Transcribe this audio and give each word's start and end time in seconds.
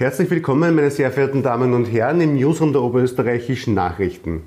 Herzlich 0.00 0.30
willkommen, 0.30 0.74
meine 0.74 0.90
sehr 0.90 1.12
verehrten 1.12 1.42
Damen 1.42 1.74
und 1.74 1.84
Herren, 1.84 2.22
im 2.22 2.34
Newsroom 2.34 2.72
der 2.72 2.80
Oberösterreichischen 2.80 3.74
Nachrichten. 3.74 4.44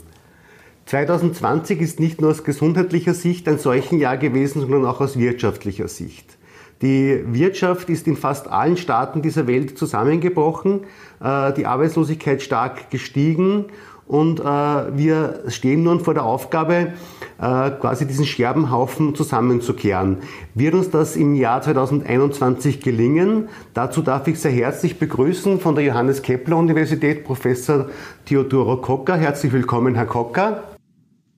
2020 0.87 1.79
ist 1.79 1.99
nicht 1.99 2.19
nur 2.19 2.31
aus 2.31 2.43
gesundheitlicher 2.43 3.13
Sicht 3.13 3.47
ein 3.47 3.59
Seuchenjahr 3.59 4.17
gewesen, 4.17 4.61
sondern 4.61 4.83
auch 4.83 4.99
aus 4.99 5.19
wirtschaftlicher 5.19 5.87
Sicht. 5.87 6.39
Die 6.81 7.23
Wirtschaft 7.27 7.91
ist 7.91 8.07
in 8.07 8.17
fast 8.17 8.47
allen 8.47 8.77
Staaten 8.77 9.21
dieser 9.21 9.45
Welt 9.45 9.77
zusammengebrochen, 9.77 10.85
äh, 11.21 11.53
die 11.53 11.67
Arbeitslosigkeit 11.67 12.41
stark 12.41 12.89
gestiegen 12.89 13.65
und 14.13 14.41
äh, 14.41 14.43
wir 14.43 15.39
stehen 15.47 15.81
nun 15.81 15.99
vor 15.99 16.13
der 16.13 16.23
Aufgabe, 16.23 16.93
äh, 17.41 17.71
quasi 17.71 18.05
diesen 18.05 18.27
Scherbenhaufen 18.27 19.15
zusammenzukehren. 19.15 20.19
Wird 20.53 20.75
uns 20.75 20.91
das 20.91 21.15
im 21.15 21.33
Jahr 21.33 21.63
2021 21.63 22.79
gelingen? 22.81 23.49
Dazu 23.73 24.03
darf 24.03 24.27
ich 24.27 24.39
sehr 24.39 24.51
herzlich 24.51 24.99
begrüßen 24.99 25.59
von 25.59 25.73
der 25.73 25.83
Johannes 25.83 26.21
Kepler 26.21 26.57
Universität 26.57 27.23
Professor 27.23 27.87
Theodoro 28.25 28.77
Kocker. 28.77 29.17
Herzlich 29.17 29.51
willkommen, 29.51 29.95
Herr 29.95 30.05
Kocker. 30.05 30.61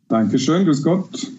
Dankeschön, 0.09 0.66
grüß 0.66 0.83
Gott. 0.83 1.31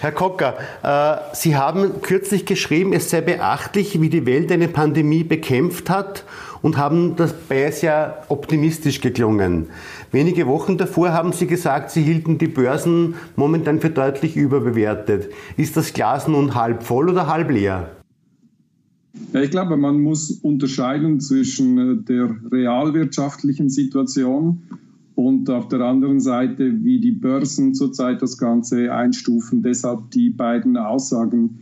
Herr 0.00 0.12
Kocker, 0.12 0.54
äh, 0.82 1.34
Sie 1.34 1.54
haben 1.54 2.02
kürzlich 2.02 2.44
geschrieben, 2.44 2.92
es 2.92 3.08
sei 3.08 3.20
beachtlich, 3.20 4.00
wie 4.00 4.08
die 4.08 4.26
Welt 4.26 4.50
eine 4.50 4.66
Pandemie 4.66 5.22
bekämpft 5.22 5.90
hat 5.90 6.24
und 6.62 6.76
haben 6.76 7.16
dabei 7.16 7.70
sehr 7.70 8.24
optimistisch 8.28 9.00
geklungen. 9.00 9.66
Wenige 10.12 10.46
Wochen 10.46 10.76
davor 10.76 11.12
haben 11.12 11.32
Sie 11.32 11.46
gesagt, 11.46 11.90
Sie 11.90 12.02
hielten 12.02 12.38
die 12.38 12.48
Börsen 12.48 13.14
momentan 13.36 13.80
für 13.80 13.90
deutlich 13.90 14.36
überbewertet. 14.36 15.30
Ist 15.56 15.76
das 15.76 15.92
Glas 15.92 16.28
nun 16.28 16.54
halb 16.54 16.82
voll 16.82 17.08
oder 17.08 17.26
halb 17.26 17.50
leer? 17.50 17.90
Ja, 19.32 19.42
ich 19.42 19.50
glaube, 19.50 19.76
man 19.76 20.00
muss 20.00 20.30
unterscheiden 20.30 21.20
zwischen 21.20 21.78
äh, 21.78 21.96
der 22.02 22.34
realwirtschaftlichen 22.50 23.68
Situation 23.68 24.62
und 25.14 25.50
auf 25.50 25.68
der 25.68 25.80
anderen 25.80 26.20
Seite, 26.20 26.72
wie 26.82 27.00
die 27.00 27.12
Börsen 27.12 27.74
zurzeit 27.74 28.22
das 28.22 28.38
Ganze 28.38 28.92
einstufen. 28.92 29.62
Deshalb 29.62 30.10
die 30.12 30.30
beiden 30.30 30.76
Aussagen, 30.76 31.58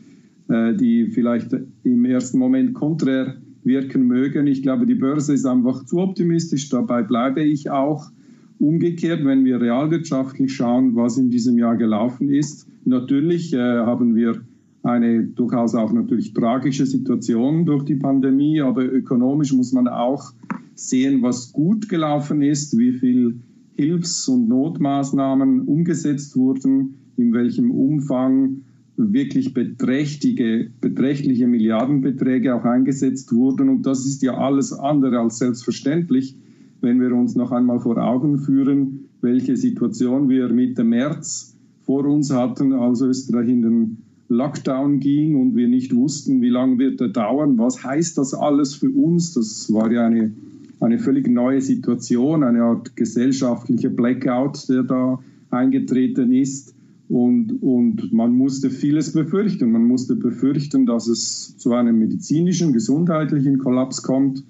äh, 0.48 0.74
die 0.74 1.08
vielleicht 1.08 1.54
im 1.84 2.04
ersten 2.04 2.38
Moment 2.38 2.74
konträr 2.74 3.36
wirken 3.68 4.06
mögen. 4.06 4.48
Ich 4.48 4.62
glaube, 4.62 4.86
die 4.86 4.96
Börse 4.96 5.34
ist 5.34 5.46
einfach 5.46 5.84
zu 5.84 5.98
optimistisch, 5.98 6.68
dabei 6.68 7.02
bleibe 7.02 7.42
ich 7.42 7.70
auch. 7.70 8.10
Umgekehrt, 8.58 9.24
wenn 9.24 9.44
wir 9.44 9.60
realwirtschaftlich 9.60 10.52
schauen, 10.52 10.96
was 10.96 11.16
in 11.16 11.30
diesem 11.30 11.58
Jahr 11.58 11.76
gelaufen 11.76 12.28
ist, 12.28 12.66
natürlich 12.84 13.52
äh, 13.52 13.58
haben 13.58 14.16
wir 14.16 14.40
eine 14.82 15.24
durchaus 15.24 15.74
auch 15.74 15.92
natürlich 15.92 16.32
tragische 16.32 16.86
Situation 16.86 17.64
durch 17.64 17.84
die 17.84 17.94
Pandemie, 17.94 18.60
aber 18.60 18.84
ökonomisch 18.84 19.52
muss 19.52 19.72
man 19.72 19.86
auch 19.86 20.32
sehen, 20.74 21.22
was 21.22 21.52
gut 21.52 21.88
gelaufen 21.88 22.42
ist, 22.42 22.76
wie 22.78 22.92
viel 22.92 23.36
Hilfs- 23.76 24.28
und 24.28 24.48
Notmaßnahmen 24.48 25.62
umgesetzt 25.62 26.36
wurden, 26.36 26.94
in 27.16 27.32
welchem 27.32 27.70
Umfang 27.70 28.62
wirklich 28.98 29.54
beträchtliche, 29.54 30.68
beträchtliche 30.80 31.46
Milliardenbeträge 31.46 32.54
auch 32.54 32.64
eingesetzt 32.64 33.32
wurden. 33.32 33.68
Und 33.68 33.86
das 33.86 34.04
ist 34.04 34.22
ja 34.22 34.36
alles 34.36 34.72
andere 34.72 35.20
als 35.20 35.38
selbstverständlich, 35.38 36.36
wenn 36.80 37.00
wir 37.00 37.14
uns 37.14 37.34
noch 37.34 37.52
einmal 37.52 37.80
vor 37.80 37.98
Augen 37.98 38.38
führen, 38.38 39.06
welche 39.20 39.56
Situation 39.56 40.28
wir 40.28 40.48
Mitte 40.48 40.84
März 40.84 41.56
vor 41.84 42.04
uns 42.04 42.32
hatten, 42.32 42.72
als 42.72 43.00
Österreich 43.00 43.48
in 43.48 43.62
den 43.62 43.96
Lockdown 44.28 45.00
ging 45.00 45.40
und 45.40 45.56
wir 45.56 45.68
nicht 45.68 45.94
wussten, 45.94 46.42
wie 46.42 46.50
lange 46.50 46.78
wird 46.78 47.00
er 47.00 47.08
dauern, 47.08 47.56
was 47.56 47.82
heißt 47.82 48.18
das 48.18 48.34
alles 48.34 48.74
für 48.74 48.90
uns. 48.90 49.32
Das 49.32 49.72
war 49.72 49.90
ja 49.90 50.06
eine 50.06 50.32
eine 50.80 50.98
völlig 50.98 51.28
neue 51.28 51.60
Situation, 51.60 52.44
eine 52.44 52.62
Art 52.62 52.96
gesellschaftlicher 52.96 53.88
Blackout, 53.88 54.68
der 54.68 54.84
da 54.84 55.18
eingetreten 55.50 56.32
ist. 56.32 56.74
Und, 57.08 57.62
und 57.62 58.12
man 58.12 58.34
musste 58.34 58.68
vieles 58.68 59.12
befürchten. 59.12 59.72
Man 59.72 59.84
musste 59.84 60.14
befürchten, 60.14 60.84
dass 60.84 61.08
es 61.08 61.56
zu 61.56 61.72
einem 61.72 61.98
medizinischen, 61.98 62.72
gesundheitlichen 62.72 63.58
Kollaps 63.58 64.02
kommt, 64.02 64.44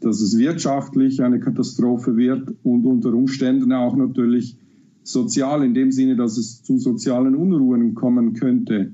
dass 0.00 0.20
es 0.20 0.36
wirtschaftlich 0.36 1.22
eine 1.22 1.38
Katastrophe 1.38 2.16
wird 2.16 2.52
und 2.64 2.84
unter 2.84 3.14
Umständen 3.14 3.72
auch 3.72 3.96
natürlich 3.96 4.56
sozial, 5.02 5.64
in 5.64 5.74
dem 5.74 5.92
Sinne, 5.92 6.16
dass 6.16 6.36
es 6.36 6.62
zu 6.62 6.78
sozialen 6.78 7.36
Unruhen 7.36 7.94
kommen 7.94 8.32
könnte. 8.32 8.92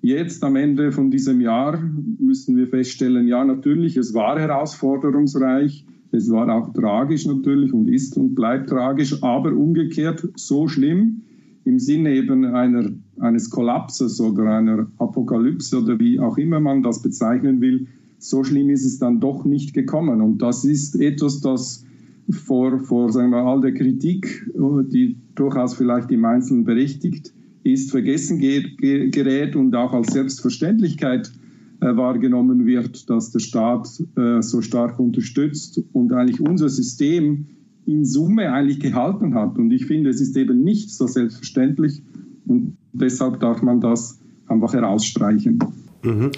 Jetzt 0.00 0.44
am 0.44 0.54
Ende 0.54 0.92
von 0.92 1.10
diesem 1.10 1.40
Jahr 1.40 1.82
müssen 2.18 2.56
wir 2.56 2.68
feststellen, 2.68 3.26
ja 3.26 3.44
natürlich, 3.44 3.96
es 3.96 4.14
war 4.14 4.38
herausforderungsreich, 4.38 5.84
es 6.12 6.30
war 6.30 6.48
auch 6.54 6.72
tragisch 6.72 7.26
natürlich 7.26 7.72
und 7.72 7.88
ist 7.88 8.16
und 8.16 8.34
bleibt 8.34 8.70
tragisch, 8.70 9.22
aber 9.22 9.52
umgekehrt 9.52 10.26
so 10.36 10.68
schlimm 10.68 11.22
im 11.68 11.78
Sinne 11.78 12.14
eben 12.14 12.46
einer, 12.46 12.90
eines 13.20 13.50
Kollapses 13.50 14.20
oder 14.22 14.44
einer 14.44 14.86
Apokalypse 14.96 15.78
oder 15.82 16.00
wie 16.00 16.18
auch 16.18 16.38
immer 16.38 16.60
man 16.60 16.82
das 16.82 17.02
bezeichnen 17.02 17.60
will, 17.60 17.86
so 18.18 18.42
schlimm 18.42 18.70
ist 18.70 18.86
es 18.86 18.98
dann 18.98 19.20
doch 19.20 19.44
nicht 19.44 19.74
gekommen. 19.74 20.22
Und 20.22 20.38
das 20.38 20.64
ist 20.64 20.98
etwas, 20.98 21.40
das 21.42 21.84
vor, 22.30 22.78
vor 22.80 23.12
sagen 23.12 23.30
wir, 23.30 23.44
all 23.44 23.60
der 23.60 23.74
Kritik, 23.74 24.50
die 24.54 25.16
durchaus 25.34 25.74
vielleicht 25.74 26.10
im 26.10 26.24
Einzelnen 26.24 26.64
berechtigt 26.64 27.34
ist, 27.64 27.90
vergessen 27.90 28.38
gerät 28.38 29.54
und 29.54 29.76
auch 29.76 29.92
als 29.92 30.12
Selbstverständlichkeit 30.12 31.30
äh, 31.80 31.94
wahrgenommen 31.94 32.64
wird, 32.64 33.10
dass 33.10 33.30
der 33.30 33.40
Staat 33.40 33.88
äh, 34.16 34.40
so 34.40 34.62
stark 34.62 34.98
unterstützt 34.98 35.82
und 35.92 36.12
eigentlich 36.14 36.40
unser 36.40 36.70
System 36.70 37.46
in 37.88 38.04
Summe 38.04 38.52
eigentlich 38.52 38.80
gehalten 38.80 39.34
hat. 39.34 39.58
Und 39.58 39.70
ich 39.70 39.86
finde, 39.86 40.10
es 40.10 40.20
ist 40.20 40.36
eben 40.36 40.62
nicht 40.62 40.90
so 40.90 41.06
selbstverständlich 41.06 42.02
und 42.46 42.76
deshalb 42.92 43.40
darf 43.40 43.62
man 43.62 43.80
das 43.80 44.20
einfach 44.46 44.74
herausstreichen. 44.74 45.58
Mhm. 46.08 46.30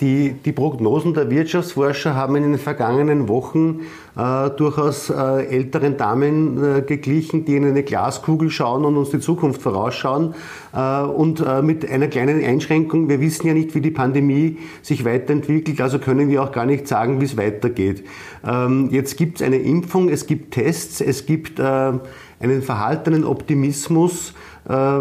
Die, 0.00 0.32
die, 0.32 0.52
Prognosen 0.52 1.12
der 1.14 1.30
Wirtschaftsforscher 1.30 2.14
haben 2.14 2.36
in 2.36 2.42
den 2.44 2.58
vergangenen 2.58 3.28
Wochen 3.28 3.80
äh, 4.16 4.50
durchaus 4.50 5.10
äh, 5.10 5.44
älteren 5.44 5.96
Damen 5.96 6.78
äh, 6.78 6.82
geglichen, 6.82 7.44
die 7.44 7.56
in 7.56 7.66
eine 7.66 7.82
Glaskugel 7.82 8.48
schauen 8.50 8.84
und 8.84 8.96
uns 8.96 9.10
die 9.10 9.20
Zukunft 9.20 9.60
vorausschauen. 9.60 10.34
Äh, 10.74 11.02
und 11.02 11.40
äh, 11.40 11.60
mit 11.60 11.88
einer 11.90 12.08
kleinen 12.08 12.42
Einschränkung, 12.42 13.08
wir 13.08 13.20
wissen 13.20 13.46
ja 13.46 13.52
nicht, 13.52 13.74
wie 13.74 13.82
die 13.82 13.90
Pandemie 13.90 14.56
sich 14.80 15.04
weiterentwickelt, 15.04 15.80
also 15.80 15.98
können 15.98 16.30
wir 16.30 16.42
auch 16.42 16.52
gar 16.52 16.64
nicht 16.64 16.88
sagen, 16.88 17.20
wie 17.20 17.26
es 17.26 17.36
weitergeht. 17.36 18.04
Ähm, 18.46 18.88
jetzt 18.90 19.18
gibt 19.18 19.40
es 19.40 19.46
eine 19.46 19.58
Impfung, 19.58 20.08
es 20.08 20.26
gibt 20.26 20.54
Tests, 20.54 21.02
es 21.02 21.26
gibt 21.26 21.58
äh, 21.58 21.92
einen 22.40 22.62
verhaltenen 22.62 23.24
Optimismus. 23.24 24.32
Äh, 24.68 25.00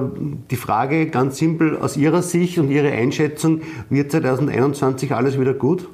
die 0.52 0.56
Frage 0.56 1.08
ganz 1.08 1.38
simpel 1.38 1.78
aus 1.78 1.98
Ihrer 1.98 2.22
Sicht 2.22 2.58
und 2.60 2.70
Ihrer 2.70 2.92
Einschätzung, 2.92 3.62
wird 3.90 4.12
2021 4.12 5.14
alles 5.14 5.40
wieder 5.40 5.54
gut? 5.54 5.88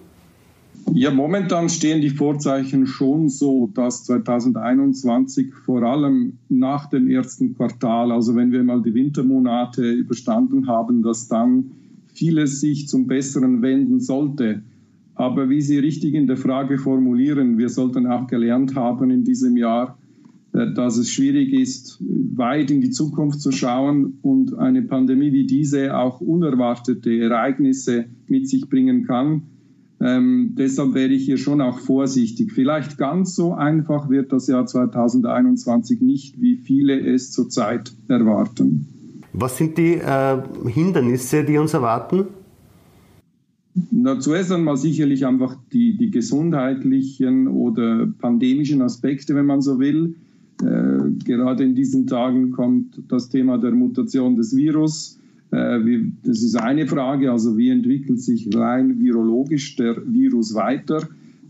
Ja, 0.94 1.12
momentan 1.12 1.70
stehen 1.70 2.02
die 2.02 2.10
Vorzeichen 2.10 2.86
schon 2.86 3.30
so, 3.30 3.70
dass 3.74 4.04
2021 4.06 5.54
vor 5.54 5.84
allem 5.84 6.34
nach 6.50 6.90
dem 6.90 7.10
ersten 7.10 7.56
Quartal, 7.56 8.12
also 8.12 8.36
wenn 8.36 8.52
wir 8.52 8.64
mal 8.64 8.82
die 8.82 8.94
Wintermonate 8.94 9.90
überstanden 9.90 10.68
haben, 10.68 11.02
dass 11.02 11.28
dann 11.28 11.72
vieles 12.14 12.60
sich 12.60 12.90
zum 12.90 13.08
Besseren 13.08 13.62
wenden 13.62 14.02
sollte. 14.02 14.64
Aber 15.16 15.50
wie 15.50 15.62
Sie 15.62 15.78
richtig 15.78 16.14
in 16.14 16.28
der 16.28 16.38
Frage 16.38 16.78
formulieren, 16.78 17.58
wir 17.58 17.70
sollten 17.70 18.08
auch 18.08 18.28
gelernt 18.28 18.76
haben 18.76 19.12
in 19.12 19.24
diesem 19.24 19.56
Jahr, 19.56 19.98
dass 20.68 20.98
es 20.98 21.10
schwierig 21.10 21.54
ist, 21.54 22.02
weit 22.36 22.72
in 22.72 22.82
die 22.82 22.92
Zukunft 22.92 23.42
zu 23.42 23.52
schauen 23.52 24.18
und 24.22 24.58
eine 24.58 24.82
Pandemie 24.82 25.32
wie 25.32 25.46
diese 25.46 25.98
auch 25.98 26.22
unerwartete 26.22 27.12
Ereignisse 27.18 28.06
mit 28.28 28.48
sich 28.48 28.70
bringen 28.70 29.06
kann. 29.06 29.44
Ähm, 30.02 30.56
deshalb 30.58 30.96
wäre 30.96 31.12
ich 31.12 31.26
hier 31.26 31.38
schon 31.38 31.62
auch 31.62 31.78
vorsichtig. 31.80 32.52
Vielleicht 32.52 32.98
ganz 32.98 33.36
so 33.36 33.54
einfach 33.54 34.10
wird 34.10 34.32
das 34.32 34.48
Jahr 34.48 34.66
2021 34.66 36.02
nicht, 36.02 36.42
wie 36.42 36.56
viele 36.56 37.00
es 37.00 37.32
zurzeit 37.32 37.94
erwarten. 38.08 38.88
Was 39.34 39.58
sind 39.58 39.78
die 39.78 39.94
äh, 39.94 40.42
Hindernisse, 40.68 41.44
die 41.44 41.58
uns 41.58 41.74
erwarten? 41.74 42.26
Na, 43.92 44.20
zuerst 44.20 44.52
einmal 44.52 44.76
sicherlich 44.76 45.26
einfach 45.26 45.56
die, 45.72 45.96
die 45.96 46.12
gesundheitlichen 46.12 47.48
oder 47.48 48.08
pandemischen 48.20 48.82
Aspekte, 48.82 49.36
wenn 49.36 49.46
man 49.46 49.62
so 49.62 49.80
will. 49.80 50.16
Äh, 50.62 51.24
gerade 51.26 51.64
in 51.64 51.76
diesen 51.76 52.08
Tagen 52.08 52.52
kommt 52.52 53.02
das 53.08 53.30
Thema 53.30 53.58
der 53.58 53.72
Mutation 53.72 54.36
des 54.36 54.56
Virus. 54.56 55.20
Äh, 55.52 55.80
das 56.24 56.44
ist 56.44 56.56
eine 56.56 56.88
Frage, 56.88 57.32
also 57.32 57.58
wie 57.58 57.70
entwickelt 57.70 58.22
sich 58.22 58.50
rein 58.56 59.00
virologisch 59.00 59.76
der 59.76 59.98
Virus 60.06 60.54
weiter? 60.54 61.08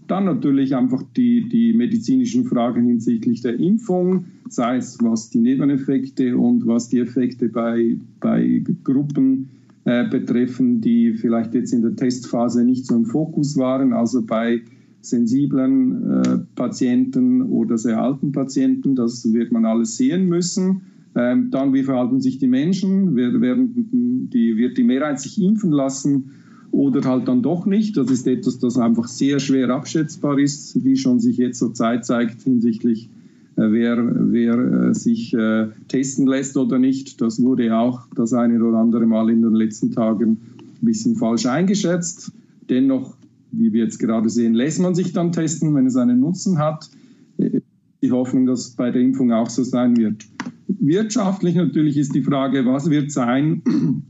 Dann 0.08 0.26
natürlich 0.26 0.76
einfach 0.76 1.04
die, 1.16 1.48
die 1.48 1.74
medizinischen 1.74 2.46
Fragen 2.46 2.86
hinsichtlich 2.86 3.42
der 3.42 3.60
Impfung, 3.60 4.26
sei 4.50 4.78
es 4.78 4.98
was 5.02 5.30
die 5.30 5.40
Nebeneffekte 5.40 6.38
und 6.38 6.68
was 6.68 6.90
die 6.90 7.00
Effekte 7.00 7.48
bei, 7.48 7.98
bei 8.20 8.62
Gruppen 8.84 9.50
äh, 9.86 10.08
betreffen, 10.10 10.82
die 10.82 11.14
vielleicht 11.14 11.54
jetzt 11.54 11.74
in 11.74 11.82
der 11.82 11.96
Testphase 11.96 12.64
nicht 12.66 12.86
so 12.86 12.96
im 12.96 13.06
Fokus 13.06 13.58
waren, 13.58 13.94
also 13.94 14.22
bei 14.22 14.62
sensiblen 15.02 16.22
äh, 16.22 16.38
Patienten 16.56 17.42
oder 17.42 17.78
sehr 17.78 18.02
alten 18.02 18.32
Patienten. 18.32 18.96
Das 18.96 19.32
wird 19.34 19.52
man 19.52 19.66
alles 19.66 19.98
sehen 19.98 20.28
müssen. 20.28 20.82
Ähm, 21.16 21.50
dann, 21.52 21.74
wie 21.74 21.84
verhalten 21.84 22.22
sich 22.22 22.38
die 22.38 22.48
Menschen? 22.48 23.16
Werden 23.16 24.30
die, 24.32 24.58
wird 24.58 24.78
die 24.78 24.84
Mehrheit 24.84 25.20
sich 25.20 25.42
impfen 25.42 25.72
lassen 25.72 26.32
oder 26.72 27.04
halt 27.08 27.28
dann 27.28 27.42
doch 27.42 27.66
nicht? 27.66 27.98
Das 27.98 28.10
ist 28.10 28.28
etwas, 28.28 28.60
das 28.60 28.78
einfach 28.78 29.08
sehr 29.08 29.40
schwer 29.40 29.70
abschätzbar 29.70 30.40
ist, 30.40 30.84
wie 30.84 30.96
schon 30.96 31.20
sich 31.20 31.38
jetzt 31.38 31.60
so 31.60 31.70
Zeit 31.70 32.06
zeigt 32.06 32.42
hinsichtlich 32.44 33.10
äh, 33.58 33.72
wer, 33.72 34.32
wer 34.32 34.58
äh, 34.58 34.94
sich 34.94 35.34
äh, 35.34 35.68
testen 35.88 36.28
lässt 36.28 36.56
oder 36.58 36.80
nicht. 36.80 37.20
Das 37.20 37.42
wurde 37.42 37.76
auch 37.76 38.08
das 38.16 38.34
eine 38.34 38.64
oder 38.64 38.78
andere 38.78 39.06
Mal 39.06 39.30
in 39.30 39.42
den 39.42 39.54
letzten 39.54 39.92
Tagen 39.92 40.38
ein 40.82 40.86
bisschen 40.86 41.16
falsch 41.16 41.46
eingeschätzt. 41.46 42.32
Dennoch, 42.70 43.16
wie 43.52 43.74
wir 43.74 43.84
jetzt 43.84 44.00
gerade 44.00 44.30
sehen, 44.30 44.54
lässt 44.54 44.80
man 44.80 44.96
sich 44.96 45.14
dann 45.14 45.32
testen, 45.32 45.76
wenn 45.76 45.86
es 45.86 45.96
einen 45.96 46.20
Nutzen 46.20 46.58
hat. 46.58 46.90
Die 47.38 48.12
Hoffnung, 48.12 48.46
dass 48.46 48.72
bei 48.72 48.92
der 48.92 49.02
Impfung 49.02 49.32
auch 49.32 49.50
so 49.50 49.64
sein 49.64 49.98
wird. 49.98 50.26
Wirtschaftlich 50.68 51.56
natürlich 51.56 51.98
ist 51.98 52.16
die 52.16 52.24
Frage, 52.24 52.66
was 52.66 52.90
wird 52.90 53.12
sein, 53.12 53.62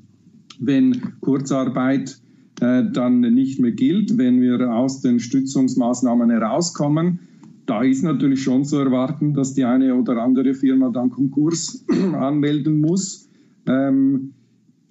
wenn 0.59 1.01
Kurzarbeit 1.19 2.21
äh, 2.61 2.83
dann 2.91 3.21
nicht 3.21 3.59
mehr 3.59 3.71
gilt, 3.71 4.17
wenn 4.17 4.41
wir 4.41 4.71
aus 4.71 5.01
den 5.01 5.19
Stützungsmaßnahmen 5.19 6.29
herauskommen. 6.29 7.19
Da 7.65 7.83
ist 7.83 8.03
natürlich 8.03 8.43
schon 8.43 8.63
zu 8.65 8.77
erwarten, 8.77 9.33
dass 9.33 9.53
die 9.53 9.65
eine 9.65 9.95
oder 9.95 10.21
andere 10.21 10.53
Firma 10.53 10.89
dann 10.89 11.09
Konkurs 11.09 11.85
anmelden 12.13 12.79
muss. 12.79 13.29
Ähm, 13.65 14.33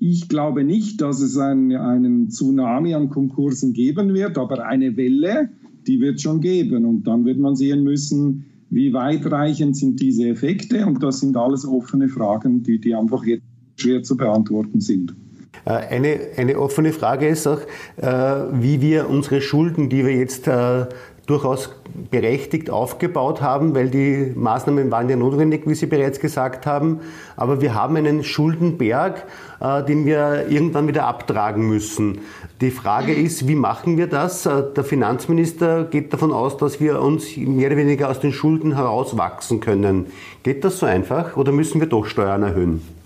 ich 0.01 0.29
glaube 0.31 0.65
nicht, 0.65 1.01
dass 1.03 1.21
es 1.21 1.37
einen, 1.37 1.77
einen 1.77 2.31
Tsunami 2.31 2.95
an 2.95 3.11
Konkursen 3.11 3.75
geben 3.75 4.15
wird, 4.15 4.39
aber 4.39 4.67
eine 4.67 4.97
Welle, 4.97 5.51
die 5.87 6.01
wird 6.01 6.21
schon 6.23 6.41
geben. 6.41 6.87
Und 6.87 7.07
dann 7.07 7.27
wird 7.27 7.39
man 7.39 7.55
sehen 7.55 7.85
müssen, 7.85 8.47
wie 8.71 8.95
weitreichend 8.95 9.77
sind 9.77 10.01
diese 10.01 10.29
Effekte? 10.29 10.87
Und 10.87 11.03
das 11.03 11.21
sind 11.21 11.37
alles 11.37 11.67
offene 11.67 12.09
Fragen, 12.09 12.63
die, 12.63 12.81
die 12.81 12.95
einfach 12.95 13.25
jetzt 13.25 13.45
schwer 13.77 14.03
zu 14.03 14.17
beantworten 14.17 14.81
sind. 14.81 15.15
Äh, 15.67 15.73
eine, 15.73 16.19
eine 16.37 16.59
offene 16.59 16.93
Frage 16.93 17.29
ist 17.29 17.47
auch, 17.47 17.61
äh, 17.99 18.07
wie 18.07 18.81
wir 18.81 19.11
unsere 19.11 19.43
Schulden, 19.43 19.91
die 19.91 20.07
wir 20.07 20.17
jetzt 20.17 20.49
äh, 20.49 20.87
durchaus 21.31 21.71
berechtigt 22.11 22.71
aufgebaut 22.71 23.41
haben, 23.41 23.75
weil 23.75 23.89
die 23.89 24.33
Maßnahmen 24.35 24.91
waren 24.91 25.09
ja 25.09 25.17
notwendig, 25.17 25.63
wie 25.67 25.75
Sie 25.75 25.87
bereits 25.87 26.19
gesagt 26.19 26.67
haben. 26.67 27.01
Aber 27.37 27.61
wir 27.61 27.75
haben 27.75 27.97
einen 27.97 28.25
Schuldenberg, 28.25 29.27
äh, 29.61 29.85
den 29.85 30.07
wir 30.07 30.49
irgendwann 30.49 30.89
wieder 30.89 31.07
abtragen 31.07 31.69
müssen. 31.69 32.19
Die 32.61 32.71
Frage 32.71 33.15
ist, 33.15 33.47
wie 33.47 33.55
machen 33.55 33.97
wir 33.97 34.09
das? 34.09 34.45
Äh, 34.45 34.65
der 34.75 34.85
Finanzminister 34.85 35.85
geht 35.85 36.13
davon 36.13 36.33
aus, 36.33 36.57
dass 36.57 36.81
wir 36.81 37.01
uns 37.01 37.37
mehr 37.37 37.69
oder 37.69 37.77
weniger 37.77 38.11
aus 38.11 38.19
den 38.19 38.33
Schulden 38.33 38.75
herauswachsen 38.75 39.61
können. 39.61 40.07
Geht 40.43 40.65
das 40.65 40.79
so 40.79 40.87
einfach 40.87 41.37
oder 41.37 41.53
müssen 41.53 41.81
wir 41.81 41.89
doch 41.89 42.07
Steuern 42.07 42.43
erhöhen? 42.43 43.00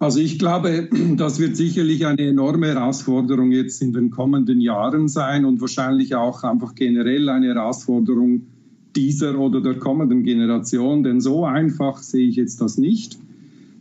Also 0.00 0.18
ich 0.18 0.38
glaube, 0.38 0.88
das 1.16 1.38
wird 1.38 1.56
sicherlich 1.56 2.06
eine 2.06 2.22
enorme 2.22 2.68
Herausforderung 2.68 3.52
jetzt 3.52 3.82
in 3.82 3.92
den 3.92 4.10
kommenden 4.10 4.60
Jahren 4.60 5.06
sein 5.06 5.44
und 5.44 5.60
wahrscheinlich 5.60 6.14
auch 6.14 6.42
einfach 6.42 6.74
generell 6.74 7.28
eine 7.28 7.48
Herausforderung 7.48 8.46
dieser 8.96 9.38
oder 9.38 9.60
der 9.60 9.74
kommenden 9.74 10.24
Generation, 10.24 11.04
denn 11.04 11.20
so 11.20 11.44
einfach 11.44 11.98
sehe 11.98 12.26
ich 12.26 12.36
jetzt 12.36 12.60
das 12.60 12.78
nicht. 12.78 13.18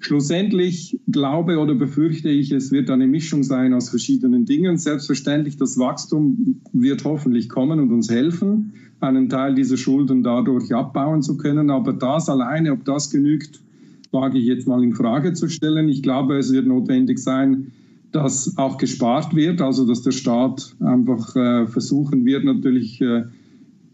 Schlussendlich 0.01 1.00
glaube 1.07 1.57
oder 1.57 1.74
befürchte 1.74 2.30
ich, 2.30 2.51
es 2.51 2.71
wird 2.71 2.89
eine 2.89 3.07
Mischung 3.07 3.44
sein 3.44 3.74
aus 3.74 3.89
verschiedenen 3.89 4.45
Dingen. 4.45 4.77
Selbstverständlich, 4.77 5.57
das 5.57 5.77
Wachstum 5.77 6.62
wird 6.74 7.04
hoffentlich 7.06 7.50
kommen 7.50 7.80
und 7.80 7.92
uns 7.92 8.10
helfen, 8.10 8.74
einen 9.00 9.30
Teil 9.30 9.56
dieser 9.56 9.77
Schulden 9.77 10.21
dadurch 10.21 10.74
abbauen 10.74 11.21
zu 11.21 11.38
können. 11.38 11.69
Aber 11.69 11.94
das 11.94 12.30
alleine, 12.30 12.74
ob 12.74 12.86
das 12.86 13.10
genügt, 13.10 13.62
wage 14.12 14.40
ich 14.40 14.46
jetzt 14.46 14.68
mal 14.68 14.84
in 14.84 14.94
Frage 14.94 15.34
zu 15.34 15.48
stellen. 15.50 15.90
Ich 15.90 16.02
glaube, 16.02 16.38
es 16.38 16.52
wird 16.52 16.68
notwendig 16.68 17.20
sein, 17.20 17.72
dass 18.12 18.58
auch 18.58 18.78
gespart 18.78 19.36
wird, 19.36 19.62
also 19.62 19.86
dass 19.86 20.02
der 20.02 20.12
Staat 20.12 20.76
einfach 20.80 21.36
äh, 21.36 21.68
versuchen 21.68 22.26
wird, 22.26 22.44
natürlich 22.44 23.02
äh, 23.02 23.26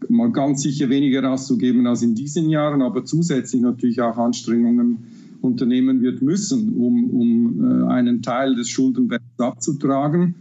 mal 0.08 0.30
ganz 0.32 0.62
sicher 0.62 0.88
weniger 0.88 1.30
auszugeben 1.30 1.86
als 1.86 2.02
in 2.02 2.14
diesen 2.14 2.48
Jahren, 2.48 2.82
aber 2.82 3.04
zusätzlich 3.04 3.60
natürlich 3.60 4.00
auch 4.00 4.16
Anstrengungen 4.16 4.98
unternehmen 5.42 6.00
wird 6.00 6.22
müssen, 6.22 6.74
um, 6.76 7.10
um 7.10 7.64
äh, 7.64 7.86
einen 7.88 8.22
Teil 8.22 8.54
des 8.54 8.68
Schuldenbergs 8.68 9.24
abzutragen. 9.38 10.34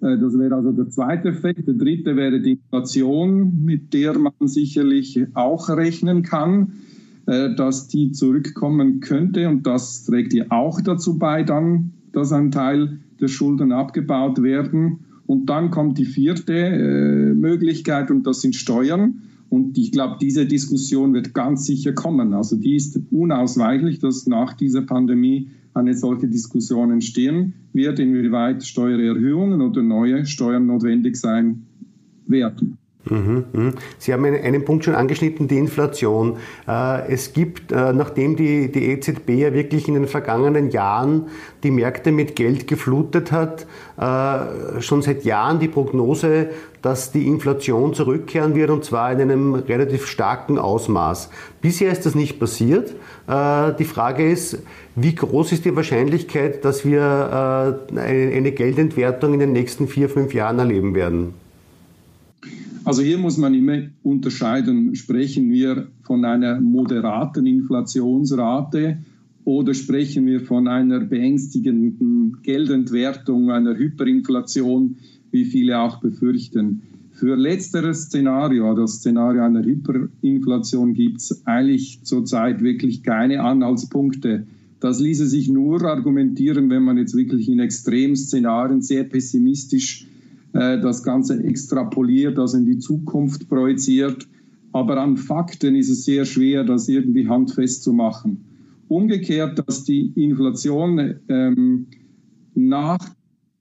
Das 0.00 0.38
wäre 0.38 0.54
also 0.54 0.70
der 0.70 0.88
zweite 0.90 1.30
Effekt. 1.30 1.66
Der 1.66 1.74
dritte 1.74 2.14
wäre 2.14 2.40
die 2.40 2.52
Inflation, 2.52 3.64
mit 3.64 3.92
der 3.92 4.16
man 4.16 4.32
sicherlich 4.42 5.26
auch 5.34 5.68
rechnen 5.70 6.22
kann. 6.22 6.74
Äh, 7.28 7.54
dass 7.54 7.88
die 7.88 8.12
zurückkommen 8.12 9.00
könnte. 9.00 9.50
Und 9.50 9.66
das 9.66 10.06
trägt 10.06 10.32
ja 10.32 10.46
auch 10.48 10.80
dazu 10.80 11.18
bei, 11.18 11.42
dann, 11.42 11.92
dass 12.12 12.32
ein 12.32 12.50
Teil 12.50 13.00
der 13.20 13.28
Schulden 13.28 13.70
abgebaut 13.70 14.42
werden. 14.42 15.00
Und 15.26 15.50
dann 15.50 15.70
kommt 15.70 15.98
die 15.98 16.06
vierte 16.06 16.54
äh, 16.54 17.34
Möglichkeit 17.34 18.10
und 18.10 18.26
das 18.26 18.40
sind 18.40 18.54
Steuern. 18.54 19.20
Und 19.50 19.76
ich 19.76 19.92
glaube, 19.92 20.16
diese 20.18 20.46
Diskussion 20.46 21.12
wird 21.12 21.34
ganz 21.34 21.66
sicher 21.66 21.92
kommen. 21.92 22.32
Also 22.32 22.56
die 22.56 22.76
ist 22.76 22.98
unausweichlich, 23.10 23.98
dass 23.98 24.26
nach 24.26 24.54
dieser 24.54 24.80
Pandemie 24.80 25.50
eine 25.74 25.92
solche 25.92 26.28
Diskussion 26.28 26.90
entstehen 26.90 27.52
wird, 27.74 27.98
inwieweit 27.98 28.64
Steuererhöhungen 28.64 29.60
oder 29.60 29.82
neue 29.82 30.24
Steuern 30.24 30.64
notwendig 30.64 31.16
sein 31.16 31.66
werden. 32.26 32.77
Sie 33.98 34.12
haben 34.12 34.24
einen 34.24 34.64
Punkt 34.64 34.84
schon 34.84 34.94
angeschnitten, 34.94 35.48
die 35.48 35.56
Inflation. 35.56 36.36
Äh, 36.66 37.08
es 37.12 37.32
gibt, 37.32 37.72
äh, 37.72 37.92
nachdem 37.92 38.36
die, 38.36 38.66
EZB 38.66 39.30
ja 39.30 39.52
wirklich 39.54 39.88
in 39.88 39.94
den 39.94 40.06
vergangenen 40.06 40.70
Jahren 40.70 41.28
die 41.62 41.70
Märkte 41.70 42.12
mit 42.12 42.36
Geld 42.36 42.66
geflutet 42.66 43.32
hat, 43.32 43.66
äh, 43.98 44.80
schon 44.80 45.02
seit 45.02 45.24
Jahren 45.24 45.58
die 45.58 45.68
Prognose, 45.68 46.48
dass 46.82 47.10
die 47.10 47.26
Inflation 47.26 47.94
zurückkehren 47.94 48.54
wird 48.54 48.70
und 48.70 48.84
zwar 48.84 49.10
in 49.12 49.20
einem 49.20 49.54
relativ 49.54 50.06
starken 50.06 50.58
Ausmaß. 50.58 51.30
Bisher 51.60 51.90
ist 51.90 52.06
das 52.06 52.14
nicht 52.14 52.38
passiert. 52.38 52.94
Die 53.26 53.84
Frage 53.84 54.30
ist, 54.30 54.62
wie 54.94 55.12
groß 55.12 55.50
ist 55.50 55.64
die 55.64 55.74
Wahrscheinlichkeit, 55.74 56.64
dass 56.64 56.84
wir 56.84 57.80
eine 57.96 58.52
Geldentwertung 58.52 59.34
in 59.34 59.40
den 59.40 59.52
nächsten 59.52 59.88
vier, 59.88 60.08
fünf 60.08 60.32
Jahren 60.32 60.60
erleben 60.60 60.94
werden? 60.94 61.34
Also 62.88 63.02
hier 63.02 63.18
muss 63.18 63.36
man 63.36 63.52
immer 63.52 63.82
unterscheiden, 64.02 64.94
sprechen 64.94 65.50
wir 65.50 65.88
von 66.04 66.24
einer 66.24 66.58
moderaten 66.58 67.44
Inflationsrate 67.44 68.96
oder 69.44 69.74
sprechen 69.74 70.24
wir 70.24 70.40
von 70.40 70.66
einer 70.68 71.00
beängstigenden 71.00 72.38
Geldentwertung, 72.42 73.50
einer 73.50 73.76
Hyperinflation, 73.76 74.96
wie 75.30 75.44
viele 75.44 75.80
auch 75.80 76.00
befürchten. 76.00 76.80
Für 77.10 77.36
letzteres 77.36 78.04
Szenario, 78.04 78.74
das 78.74 79.00
Szenario 79.00 79.42
einer 79.42 79.66
Hyperinflation, 79.66 80.94
gibt 80.94 81.20
es 81.20 81.42
eigentlich 81.44 82.04
zurzeit 82.04 82.62
wirklich 82.62 83.02
keine 83.02 83.42
Anhaltspunkte. 83.42 84.46
Das 84.80 84.98
ließe 84.98 85.26
sich 85.26 85.50
nur 85.50 85.82
argumentieren, 85.82 86.70
wenn 86.70 86.84
man 86.84 86.96
jetzt 86.96 87.14
wirklich 87.14 87.50
in 87.50 87.58
Extremszenarien 87.58 88.80
sehr 88.80 89.04
pessimistisch 89.04 90.06
äh, 90.52 90.80
das 90.80 91.02
Ganze 91.02 91.42
extrapoliert, 91.42 92.38
also 92.38 92.56
in 92.56 92.66
die 92.66 92.78
Zukunft 92.78 93.48
projiziert. 93.48 94.28
Aber 94.72 95.00
an 95.00 95.16
Fakten 95.16 95.74
ist 95.74 95.88
es 95.88 96.04
sehr 96.04 96.24
schwer, 96.24 96.64
das 96.64 96.88
irgendwie 96.88 97.28
handfest 97.28 97.82
zu 97.82 97.92
machen. 97.92 98.44
Umgekehrt, 98.88 99.62
dass 99.66 99.84
die 99.84 100.12
Inflation 100.14 101.16
ähm, 101.28 101.86
nach 102.54 102.98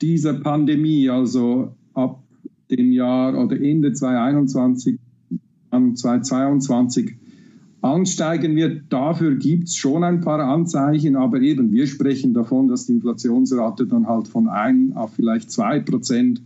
dieser 0.01 0.35
Pandemie, 0.35 1.09
also 1.09 1.75
ab 1.93 2.23
dem 2.69 2.91
Jahr 2.91 3.37
oder 3.37 3.59
Ende 3.59 3.93
2021, 3.93 4.99
an 5.69 5.95
2022 5.95 7.17
ansteigen 7.81 8.55
wird. 8.55 8.83
Dafür 8.89 9.35
gibt 9.35 9.65
es 9.65 9.75
schon 9.75 10.03
ein 10.03 10.21
paar 10.21 10.39
Anzeichen, 10.39 11.15
aber 11.15 11.41
eben, 11.41 11.71
wir 11.71 11.87
sprechen 11.87 12.33
davon, 12.33 12.67
dass 12.67 12.87
die 12.87 12.93
Inflationsrate 12.93 13.85
dann 13.85 14.07
halt 14.07 14.27
von 14.27 14.47
1 14.47 14.95
auf 14.95 15.13
vielleicht 15.13 15.51
2 15.51 15.81
Prozent 15.81 16.41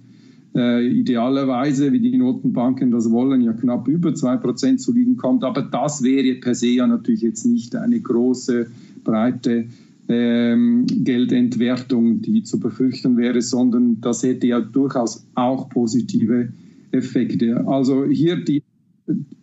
äh, 0.55 0.85
idealerweise, 0.85 1.91
wie 1.91 1.99
die 1.99 2.17
Notenbanken 2.17 2.91
das 2.91 3.09
wollen, 3.09 3.41
ja 3.41 3.53
knapp 3.53 3.87
über 3.87 4.09
2% 4.09 4.77
zu 4.77 4.93
liegen 4.93 5.17
kommt. 5.17 5.43
Aber 5.43 5.61
das 5.61 6.03
wäre 6.03 6.35
per 6.35 6.55
se 6.55 6.67
ja 6.67 6.87
natürlich 6.87 7.21
jetzt 7.21 7.45
nicht 7.45 7.75
eine 7.75 7.99
große, 7.99 8.67
breite 9.03 9.65
ähm, 10.09 10.85
Geldentwertung, 10.87 12.21
die 12.21 12.43
zu 12.43 12.59
befürchten 12.59 13.17
wäre, 13.17 13.41
sondern 13.41 14.01
das 14.01 14.23
hätte 14.23 14.47
ja 14.47 14.59
durchaus 14.59 15.25
auch 15.35 15.69
positive 15.69 16.49
Effekte. 16.91 17.65
Also 17.67 18.05
hier 18.05 18.43
die, 18.43 18.63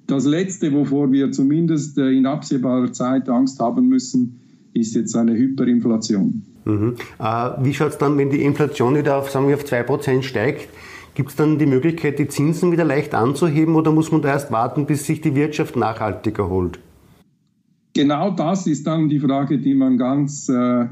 das 0.06 0.26
Letzte, 0.26 0.72
wovor 0.72 1.10
wir 1.10 1.32
zumindest 1.32 1.96
äh, 1.98 2.10
in 2.10 2.26
absehbarer 2.26 2.92
Zeit 2.92 3.28
Angst 3.28 3.58
haben 3.60 3.88
müssen, 3.88 4.40
ist 4.74 4.94
jetzt 4.94 5.16
eine 5.16 5.34
Hyperinflation. 5.34 6.42
Mhm. 6.66 6.96
Äh, 7.18 7.50
wie 7.62 7.72
schaut 7.72 7.92
es 7.92 7.98
dann, 7.98 8.18
wenn 8.18 8.30
die 8.30 8.42
Inflation 8.42 8.96
wieder 8.96 9.16
auf, 9.16 9.30
sagen 9.30 9.48
wir, 9.48 9.54
auf 9.54 9.64
2% 9.64 10.22
steigt? 10.22 10.68
Gibt 11.18 11.30
es 11.30 11.34
dann 11.34 11.58
die 11.58 11.66
Möglichkeit, 11.66 12.20
die 12.20 12.28
Zinsen 12.28 12.70
wieder 12.70 12.84
leicht 12.84 13.12
anzuheben 13.12 13.74
oder 13.74 13.90
muss 13.90 14.12
man 14.12 14.22
da 14.22 14.28
erst 14.28 14.52
warten, 14.52 14.86
bis 14.86 15.04
sich 15.04 15.20
die 15.20 15.34
Wirtschaft 15.34 15.74
nachhaltig 15.74 16.38
erholt? 16.38 16.78
Genau 17.92 18.30
das 18.30 18.68
ist 18.68 18.86
dann 18.86 19.08
die 19.08 19.18
Frage, 19.18 19.58
die 19.58 19.74
man 19.74 19.98
ganz 19.98 20.48
äh, 20.48 20.86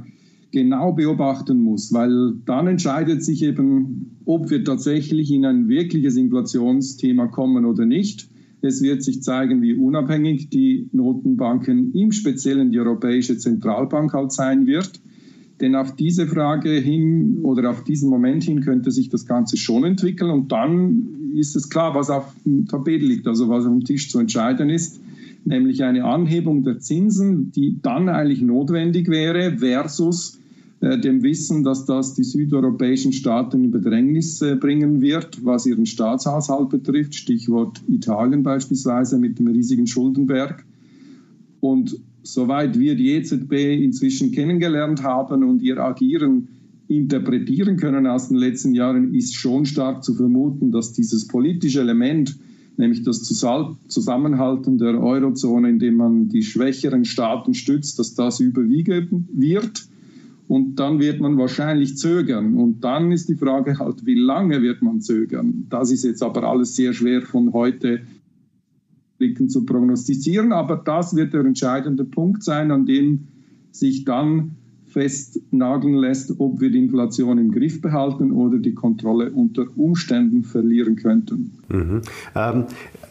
genau 0.50 0.94
beobachten 0.94 1.60
muss, 1.60 1.92
weil 1.92 2.32
dann 2.44 2.66
entscheidet 2.66 3.22
sich 3.22 3.44
eben, 3.44 4.18
ob 4.24 4.50
wir 4.50 4.64
tatsächlich 4.64 5.30
in 5.30 5.44
ein 5.44 5.68
wirkliches 5.68 6.16
Inflationsthema 6.16 7.28
kommen 7.28 7.64
oder 7.64 7.86
nicht. 7.86 8.28
Es 8.62 8.82
wird 8.82 9.04
sich 9.04 9.22
zeigen, 9.22 9.62
wie 9.62 9.74
unabhängig 9.74 10.50
die 10.50 10.88
Notenbanken, 10.90 11.94
im 11.94 12.10
Speziellen 12.10 12.72
die 12.72 12.80
Europäische 12.80 13.38
Zentralbank 13.38 14.12
halt 14.12 14.32
sein 14.32 14.66
wird. 14.66 15.00
Denn 15.60 15.74
auf 15.74 15.96
diese 15.96 16.26
Frage 16.26 16.70
hin 16.70 17.38
oder 17.42 17.70
auf 17.70 17.82
diesen 17.84 18.10
Moment 18.10 18.44
hin 18.44 18.60
könnte 18.60 18.90
sich 18.90 19.08
das 19.08 19.26
Ganze 19.26 19.56
schon 19.56 19.84
entwickeln 19.84 20.30
und 20.30 20.52
dann 20.52 21.32
ist 21.34 21.56
es 21.56 21.70
klar, 21.70 21.94
was 21.94 22.10
auf 22.10 22.34
dem 22.44 22.66
Tapet 22.66 23.02
liegt, 23.02 23.26
also 23.26 23.48
was 23.48 23.64
auf 23.64 23.72
dem 23.72 23.84
Tisch 23.84 24.10
zu 24.10 24.18
entscheiden 24.18 24.68
ist, 24.68 25.00
nämlich 25.44 25.82
eine 25.82 26.04
Anhebung 26.04 26.62
der 26.62 26.78
Zinsen, 26.78 27.52
die 27.52 27.78
dann 27.80 28.08
eigentlich 28.08 28.42
notwendig 28.42 29.08
wäre 29.08 29.58
versus 29.58 30.38
äh, 30.80 30.98
dem 30.98 31.22
Wissen, 31.22 31.64
dass 31.64 31.86
das 31.86 32.14
die 32.14 32.24
südeuropäischen 32.24 33.12
Staaten 33.12 33.64
in 33.64 33.70
Bedrängnis 33.70 34.42
äh, 34.42 34.56
bringen 34.56 35.00
wird, 35.00 35.44
was 35.44 35.64
ihren 35.64 35.86
Staatshaushalt 35.86 36.68
betrifft, 36.68 37.14
Stichwort 37.14 37.82
Italien 37.88 38.42
beispielsweise 38.42 39.18
mit 39.18 39.38
dem 39.38 39.46
riesigen 39.46 39.86
Schuldenberg. 39.86 40.64
Und 41.60 41.98
soweit 42.32 42.78
wir 42.78 42.96
die 42.96 43.12
EZB 43.12 43.52
inzwischen 43.82 44.32
kennengelernt 44.32 45.02
haben 45.02 45.44
und 45.44 45.62
ihr 45.62 45.78
Agieren 45.78 46.48
interpretieren 46.88 47.76
können 47.76 48.06
aus 48.06 48.28
den 48.28 48.36
letzten 48.36 48.74
Jahren, 48.74 49.14
ist 49.14 49.34
schon 49.34 49.66
stark 49.66 50.04
zu 50.04 50.14
vermuten, 50.14 50.70
dass 50.70 50.92
dieses 50.92 51.26
politische 51.26 51.80
Element, 51.80 52.36
nämlich 52.76 53.02
das 53.02 53.22
Zusammenhalten 53.22 54.78
der 54.78 55.00
Eurozone, 55.02 55.70
indem 55.70 55.96
man 55.96 56.28
die 56.28 56.42
schwächeren 56.42 57.04
Staaten 57.04 57.54
stützt, 57.54 57.98
dass 57.98 58.14
das 58.14 58.40
überwiegen 58.40 59.28
wird. 59.32 59.88
Und 60.48 60.76
dann 60.76 61.00
wird 61.00 61.20
man 61.20 61.38
wahrscheinlich 61.38 61.96
zögern. 61.96 62.54
Und 62.54 62.84
dann 62.84 63.10
ist 63.10 63.28
die 63.28 63.34
Frage 63.34 63.80
halt, 63.80 64.06
wie 64.06 64.14
lange 64.14 64.62
wird 64.62 64.80
man 64.80 65.00
zögern? 65.00 65.66
Das 65.70 65.90
ist 65.90 66.04
jetzt 66.04 66.22
aber 66.22 66.44
alles 66.44 66.76
sehr 66.76 66.92
schwer 66.92 67.22
von 67.22 67.52
heute 67.52 68.02
Blicken 69.18 69.48
zu 69.48 69.64
prognostizieren. 69.64 70.52
Aber 70.52 70.76
das 70.76 71.16
wird 71.16 71.32
der 71.34 71.44
entscheidende 71.44 72.04
Punkt 72.04 72.42
sein, 72.42 72.70
an 72.70 72.86
dem 72.86 73.28
sich 73.72 74.04
dann 74.04 74.56
festnageln 74.86 75.94
lässt, 75.94 76.40
ob 76.40 76.60
wir 76.60 76.70
die 76.70 76.78
Inflation 76.78 77.36
im 77.36 77.52
Griff 77.52 77.82
behalten 77.82 78.32
oder 78.32 78.58
die 78.58 78.72
Kontrolle 78.72 79.30
unter 79.30 79.66
Umständen 79.76 80.42
verlieren 80.42 80.96
könnten. 80.96 81.52
Mhm. 81.68 82.00
Ähm, 82.34 82.64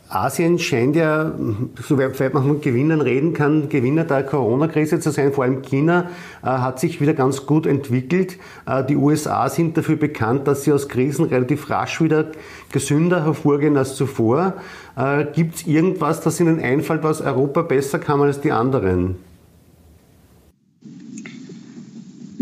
Asien 0.09 0.59
scheint 0.59 0.95
ja, 0.95 1.33
soweit 1.81 2.33
man 2.33 2.43
von 2.43 2.61
Gewinnern 2.61 3.01
reden 3.01 3.33
kann, 3.33 3.69
Gewinner 3.69 4.03
der 4.03 4.23
Corona-Krise 4.23 4.99
zu 4.99 5.11
sein. 5.11 5.33
Vor 5.33 5.43
allem 5.43 5.63
China 5.63 6.11
äh, 6.43 6.47
hat 6.47 6.79
sich 6.79 7.01
wieder 7.01 7.13
ganz 7.13 7.45
gut 7.45 7.65
entwickelt. 7.65 8.37
Äh, 8.67 8.83
die 8.83 8.95
USA 8.95 9.49
sind 9.49 9.77
dafür 9.77 9.95
bekannt, 9.95 10.47
dass 10.47 10.63
sie 10.63 10.71
aus 10.71 10.87
Krisen 10.89 11.25
relativ 11.25 11.69
rasch 11.71 12.01
wieder 12.01 12.27
gesünder 12.71 13.25
hervorgehen 13.25 13.77
als 13.77 13.95
zuvor. 13.95 14.53
Äh, 14.95 15.25
Gibt 15.33 15.55
es 15.55 15.67
irgendwas, 15.67 16.21
das 16.21 16.39
Ihnen 16.39 16.59
einfällt, 16.59 17.01
was 17.03 17.21
Europa 17.21 17.63
besser 17.63 17.97
kann 17.97 18.21
als 18.21 18.39
die 18.41 18.51
anderen? 18.51 19.15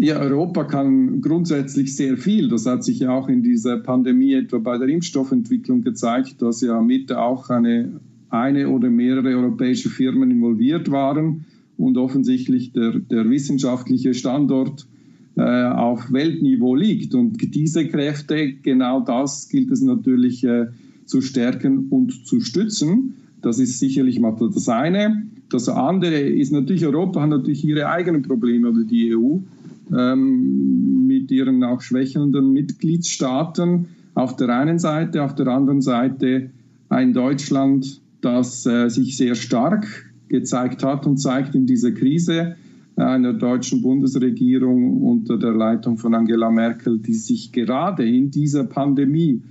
Ja, 0.03 0.19
Europa 0.19 0.65
kann 0.65 1.21
grundsätzlich 1.21 1.95
sehr 1.95 2.17
viel. 2.17 2.49
Das 2.49 2.65
hat 2.65 2.83
sich 2.83 2.99
ja 2.99 3.11
auch 3.11 3.29
in 3.29 3.41
dieser 3.41 3.77
Pandemie 3.77 4.33
etwa 4.33 4.57
bei 4.57 4.77
der 4.77 4.89
Impfstoffentwicklung 4.89 5.81
gezeigt, 5.81 6.41
dass 6.41 6.59
ja 6.59 6.81
mit 6.81 7.13
auch 7.13 7.49
eine, 7.49 8.01
eine 8.29 8.67
oder 8.67 8.89
mehrere 8.89 9.29
europäische 9.29 9.87
Firmen 9.89 10.29
involviert 10.29 10.91
waren 10.91 11.45
und 11.77 11.97
offensichtlich 11.97 12.73
der, 12.73 12.99
der 12.99 13.29
wissenschaftliche 13.29 14.13
Standort 14.13 14.85
äh, 15.37 15.41
auf 15.41 16.11
Weltniveau 16.11 16.75
liegt. 16.75 17.15
Und 17.15 17.55
diese 17.55 17.87
Kräfte, 17.87 18.55
genau 18.61 18.99
das 18.99 19.47
gilt 19.47 19.71
es 19.71 19.81
natürlich 19.81 20.43
äh, 20.43 20.65
zu 21.05 21.21
stärken 21.21 21.87
und 21.91 22.27
zu 22.27 22.41
stützen. 22.41 23.13
Das 23.41 23.57
ist 23.57 23.79
sicherlich 23.79 24.19
mal 24.19 24.35
das 24.37 24.67
eine. 24.67 25.27
Das 25.49 25.69
andere 25.69 26.19
ist 26.19 26.51
natürlich, 26.51 26.85
Europa 26.85 27.21
hat 27.21 27.29
natürlich 27.29 27.63
ihre 27.63 27.87
eigenen 27.87 28.21
Probleme 28.21 28.69
oder 28.69 28.83
die 28.83 29.15
EU 29.15 29.37
ähm, 29.91 31.07
mit 31.07 31.31
ihren 31.31 31.63
auch 31.63 31.81
schwächelnden 31.81 32.51
Mitgliedstaaten 32.51 33.87
auf 34.15 34.35
der 34.35 34.49
einen 34.49 34.79
Seite, 34.79 35.23
auf 35.23 35.35
der 35.35 35.47
anderen 35.47 35.81
Seite 35.81 36.51
ein 36.89 37.13
Deutschland, 37.13 38.01
das 38.21 38.65
äh, 38.65 38.89
sich 38.89 39.17
sehr 39.17 39.35
stark 39.35 40.11
gezeigt 40.29 40.83
hat 40.83 41.05
und 41.05 41.17
zeigt 41.17 41.55
in 41.55 41.65
dieser 41.65 41.91
Krise 41.91 42.55
einer 42.95 43.33
deutschen 43.33 43.81
Bundesregierung 43.81 45.01
unter 45.01 45.37
der 45.37 45.53
Leitung 45.53 45.97
von 45.97 46.13
Angela 46.13 46.51
Merkel, 46.51 46.99
die 46.99 47.15
sich 47.15 47.51
gerade 47.51 48.07
in 48.07 48.29
dieser 48.29 48.65
Pandemie 48.65 49.41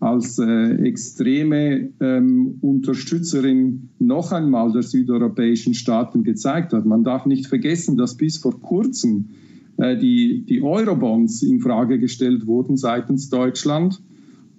als 0.00 0.38
äh, 0.38 0.74
extreme 0.82 1.90
ähm, 2.00 2.58
Unterstützerin 2.60 3.88
noch 3.98 4.32
einmal 4.32 4.72
der 4.72 4.82
südeuropäischen 4.82 5.74
Staaten 5.74 6.24
gezeigt 6.24 6.72
hat. 6.72 6.86
Man 6.86 7.04
darf 7.04 7.26
nicht 7.26 7.46
vergessen, 7.46 7.96
dass 7.96 8.16
bis 8.16 8.38
vor 8.38 8.60
kurzem 8.60 9.26
äh, 9.28 9.49
die, 9.78 10.44
die 10.46 10.62
Eurobonds 10.62 11.42
in 11.42 11.60
Frage 11.60 11.98
gestellt 11.98 12.46
wurden 12.46 12.76
seitens 12.76 13.30
Deutschland. 13.30 14.00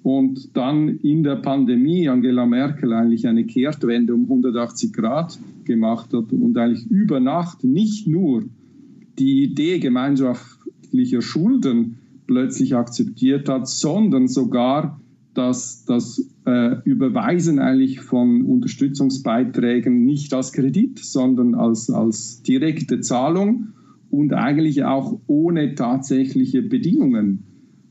Und 0.04 0.58
dann 0.58 0.88
in 0.88 1.22
der 1.22 1.36
Pandemie 1.36 2.10
Angela 2.10 2.48
Merkel 2.48 2.92
eigentlich 2.92 3.28
eine 3.28 3.46
Kehrtwende 3.46 4.16
um 4.16 4.24
180 4.24 4.94
Grad 4.94 5.38
gemacht 5.64 6.12
hat 6.14 6.32
und 6.32 6.58
eigentlich 6.58 6.90
über 6.90 7.20
Nacht 7.20 7.64
nicht 7.64 8.08
nur 8.08 8.46
die 9.20 9.44
Idee 9.44 9.78
gemeinschaftlicher 9.78 11.22
Schulden 11.22 11.98
plötzlich 12.26 12.76
akzeptiert 12.76 13.48
hat, 13.48 13.68
sondern 13.68 14.28
sogar 14.28 15.00
dass 15.34 15.86
das 15.86 16.30
äh, 16.46 16.82
Überweisen 16.84 17.60
eigentlich 17.60 18.02
von 18.02 18.44
Unterstützungsbeiträgen 18.44 20.04
nicht 20.04 20.34
als 20.34 20.52
Kredit, 20.52 21.00
sondern 21.00 21.56
als, 21.56 21.90
als 21.90 22.42
direkte 22.42 23.00
Zahlung 23.00 23.70
und 24.12 24.34
eigentlich 24.34 24.84
auch 24.84 25.20
ohne 25.28 25.76
tatsächliche 25.76 26.62
Bedingungen. 26.62 27.44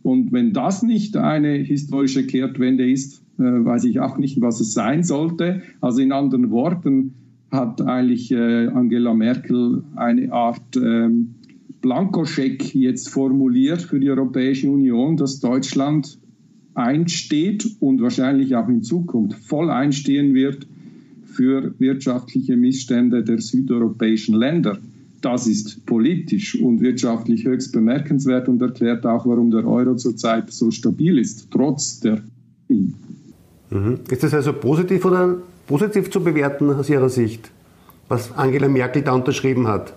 Und 0.03 0.33
wenn 0.33 0.53
das 0.53 0.83
nicht 0.83 1.17
eine 1.17 1.55
historische 1.55 2.27
Kehrtwende 2.27 2.91
ist, 2.91 3.23
äh, 3.39 3.43
weiß 3.43 3.85
ich 3.85 4.01
auch 4.01 4.19
nicht, 4.19 4.41
was 4.41 4.61
es 4.61 4.73
sein 4.73 5.03
sollte. 5.03 5.63
Also 5.81 6.01
in 6.01 6.13
anderen 6.13 6.51
Worten 6.51 7.15
hat 7.51 7.81
eigentlich 7.83 8.31
äh, 8.31 8.67
Angela 8.69 9.15
Merkel 9.15 9.83
eine 9.97 10.33
Art 10.33 10.77
ähm, 10.77 11.35
Blankoscheck 11.81 12.75
jetzt 12.75 13.09
formuliert 13.09 13.83
für 13.83 13.99
die 13.99 14.11
Europäische 14.11 14.71
Union, 14.71 15.17
dass 15.17 15.41
Deutschland 15.41 16.19
einsteht 16.75 17.67
und 17.81 18.01
wahrscheinlich 18.03 18.55
auch 18.55 18.69
in 18.69 18.83
Zukunft 18.83 19.39
voll 19.43 19.71
einstehen 19.71 20.35
wird 20.35 20.67
für 21.25 21.75
wirtschaftliche 21.79 22.57
Missstände 22.57 23.25
der 23.25 23.41
südeuropäischen 23.41 24.35
Länder. 24.35 24.79
Das 25.21 25.47
ist 25.47 25.85
politisch 25.85 26.59
und 26.59 26.81
wirtschaftlich 26.81 27.45
höchst 27.45 27.73
bemerkenswert 27.73 28.49
und 28.49 28.63
erklärt 28.63 29.05
auch, 29.05 29.27
warum 29.27 29.51
der 29.51 29.67
Euro 29.67 29.95
zurzeit 29.97 30.51
so 30.51 30.71
stabil 30.71 31.19
ist, 31.19 31.49
trotz 31.51 32.01
der. 32.01 32.23
Mhm. 32.69 34.01
Ist 34.11 34.23
das 34.23 34.33
also 34.33 34.53
positiv 34.55 35.05
oder 35.05 35.37
positiv 35.67 36.11
zu 36.11 36.23
bewerten 36.23 36.71
aus 36.71 36.89
Ihrer 36.89 37.11
Sicht, 37.11 37.51
was 38.09 38.33
Angela 38.33 38.69
Merkel 38.69 39.03
da 39.03 39.13
unterschrieben 39.13 39.69
hat? 39.69 39.93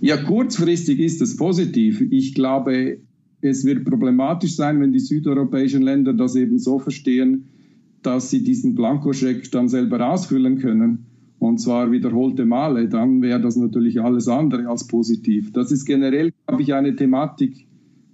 Ja, 0.00 0.16
kurzfristig 0.16 0.98
ist 0.98 1.22
es 1.22 1.36
positiv. 1.36 2.00
Ich 2.10 2.34
glaube, 2.34 2.98
es 3.40 3.64
wird 3.64 3.84
problematisch 3.84 4.56
sein, 4.56 4.80
wenn 4.80 4.92
die 4.92 4.98
südeuropäischen 4.98 5.82
Länder 5.82 6.12
das 6.12 6.34
eben 6.34 6.58
so 6.58 6.78
verstehen, 6.78 7.48
dass 8.02 8.30
sie 8.30 8.42
diesen 8.42 8.74
Blankoscheck 8.74 9.50
dann 9.50 9.68
selber 9.68 10.10
ausfüllen 10.10 10.58
können 10.58 11.06
und 11.44 11.58
zwar 11.58 11.92
wiederholte 11.92 12.46
Male, 12.46 12.88
dann 12.88 13.20
wäre 13.20 13.38
das 13.38 13.56
natürlich 13.56 14.00
alles 14.00 14.28
andere 14.28 14.66
als 14.66 14.86
positiv. 14.86 15.52
Das 15.52 15.70
ist 15.70 15.84
generell, 15.84 16.32
glaube 16.46 16.62
ich, 16.62 16.72
eine 16.72 16.96
Thematik, 16.96 17.66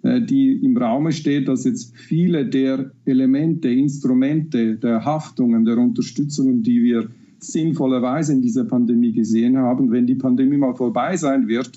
äh, 0.03 0.21
die 0.21 0.53
im 0.65 0.77
Raume 0.77 1.13
steht, 1.13 1.47
dass 1.47 1.65
jetzt 1.65 1.97
viele 1.97 2.45
der 2.45 2.91
Elemente, 3.05 3.69
Instrumente, 3.69 4.75
der 4.77 5.05
Haftungen, 5.05 5.65
der 5.65 5.79
Unterstützungen, 5.79 6.65
die 6.65 6.83
wir 6.83 7.09
sinnvollerweise 7.39 8.33
in 8.33 8.43
dieser 8.43 8.65
Pandemie 8.65 9.13
gesehen 9.13 9.57
haben, 9.57 9.93
wenn 9.93 10.09
die 10.09 10.17
Pandemie 10.17 10.57
mal 10.57 10.75
vorbei 10.75 11.17
sein 11.17 11.47
wird, 11.47 11.71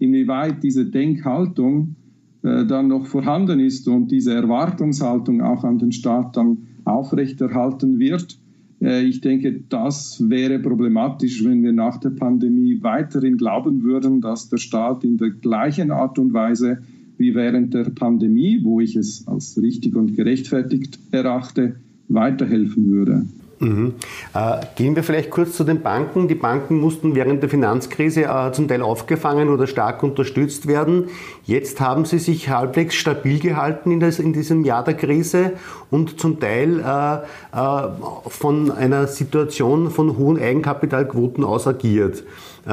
inwieweit 0.00 0.64
diese 0.64 0.84
Denkhaltung 0.84 1.94
äh, 2.42 2.66
dann 2.66 2.88
noch 2.88 3.06
vorhanden 3.06 3.60
ist 3.60 3.86
und 3.86 4.10
diese 4.10 4.34
Erwartungshaltung 4.34 5.42
auch 5.42 5.62
an 5.62 5.78
den 5.78 5.92
Staat 5.92 6.36
dann 6.36 6.58
aufrechterhalten 6.84 8.00
wird 8.00 8.36
ich 8.80 9.20
denke, 9.20 9.60
das 9.68 10.22
wäre 10.28 10.60
problematisch, 10.60 11.44
wenn 11.44 11.64
wir 11.64 11.72
nach 11.72 11.98
der 11.98 12.10
Pandemie 12.10 12.78
weiterhin 12.80 13.36
glauben 13.36 13.82
würden, 13.82 14.20
dass 14.20 14.48
der 14.48 14.58
Staat 14.58 15.02
in 15.02 15.16
der 15.16 15.30
gleichen 15.30 15.90
Art 15.90 16.18
und 16.18 16.32
Weise 16.32 16.78
wie 17.16 17.34
während 17.34 17.74
der 17.74 17.90
Pandemie, 17.90 18.60
wo 18.62 18.80
ich 18.80 18.94
es 18.94 19.26
als 19.26 19.60
richtig 19.60 19.96
und 19.96 20.14
gerechtfertigt 20.14 21.00
erachte, 21.10 21.74
weiterhelfen 22.08 22.86
würde. 22.86 23.26
Mhm. 23.60 23.94
Äh, 24.34 24.60
gehen 24.76 24.94
wir 24.94 25.02
vielleicht 25.02 25.30
kurz 25.30 25.56
zu 25.56 25.64
den 25.64 25.82
Banken. 25.82 26.28
Die 26.28 26.34
Banken 26.34 26.78
mussten 26.78 27.14
während 27.14 27.42
der 27.42 27.50
Finanzkrise 27.50 28.24
äh, 28.24 28.52
zum 28.52 28.68
Teil 28.68 28.82
aufgefangen 28.82 29.48
oder 29.48 29.66
stark 29.66 30.02
unterstützt 30.02 30.68
werden. 30.68 31.08
Jetzt 31.44 31.80
haben 31.80 32.04
sie 32.04 32.18
sich 32.18 32.48
halbwegs 32.50 32.94
stabil 32.94 33.40
gehalten 33.40 33.90
in, 33.90 34.00
das, 34.00 34.18
in 34.20 34.32
diesem 34.32 34.64
Jahr 34.64 34.84
der 34.84 34.94
Krise 34.94 35.54
und 35.90 36.20
zum 36.20 36.38
Teil 36.38 36.80
äh, 36.80 37.14
äh 37.56 37.88
von 38.28 38.70
einer 38.70 39.06
Situation 39.06 39.90
von 39.90 40.16
hohen 40.16 40.38
Eigenkapitalquoten 40.38 41.44
aus 41.44 41.66
agiert. 41.66 42.22
Äh, 42.68 42.72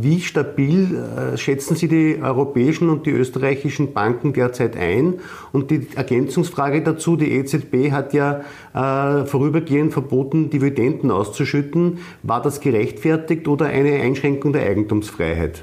wie 0.00 0.20
stabil 0.20 0.96
äh, 0.96 1.36
schätzen 1.36 1.76
Sie 1.76 1.86
die 1.86 2.18
europäischen 2.22 2.88
und 2.88 3.04
die 3.04 3.10
österreichischen 3.10 3.92
Banken 3.92 4.32
derzeit 4.32 4.74
ein? 4.74 5.16
Und 5.52 5.70
die 5.70 5.86
Ergänzungsfrage 5.94 6.82
dazu, 6.82 7.16
die 7.16 7.30
EZB 7.32 7.90
hat 7.90 8.14
ja 8.14 8.40
äh, 8.72 9.26
vorübergehend 9.26 9.92
verboten, 9.92 10.48
Dividenden 10.48 11.10
auszuschütten. 11.10 11.98
War 12.22 12.40
das 12.40 12.60
gerechtfertigt 12.60 13.46
oder 13.46 13.66
eine 13.66 14.00
Einschränkung 14.00 14.54
der 14.54 14.62
Eigentumsfreiheit? 14.62 15.62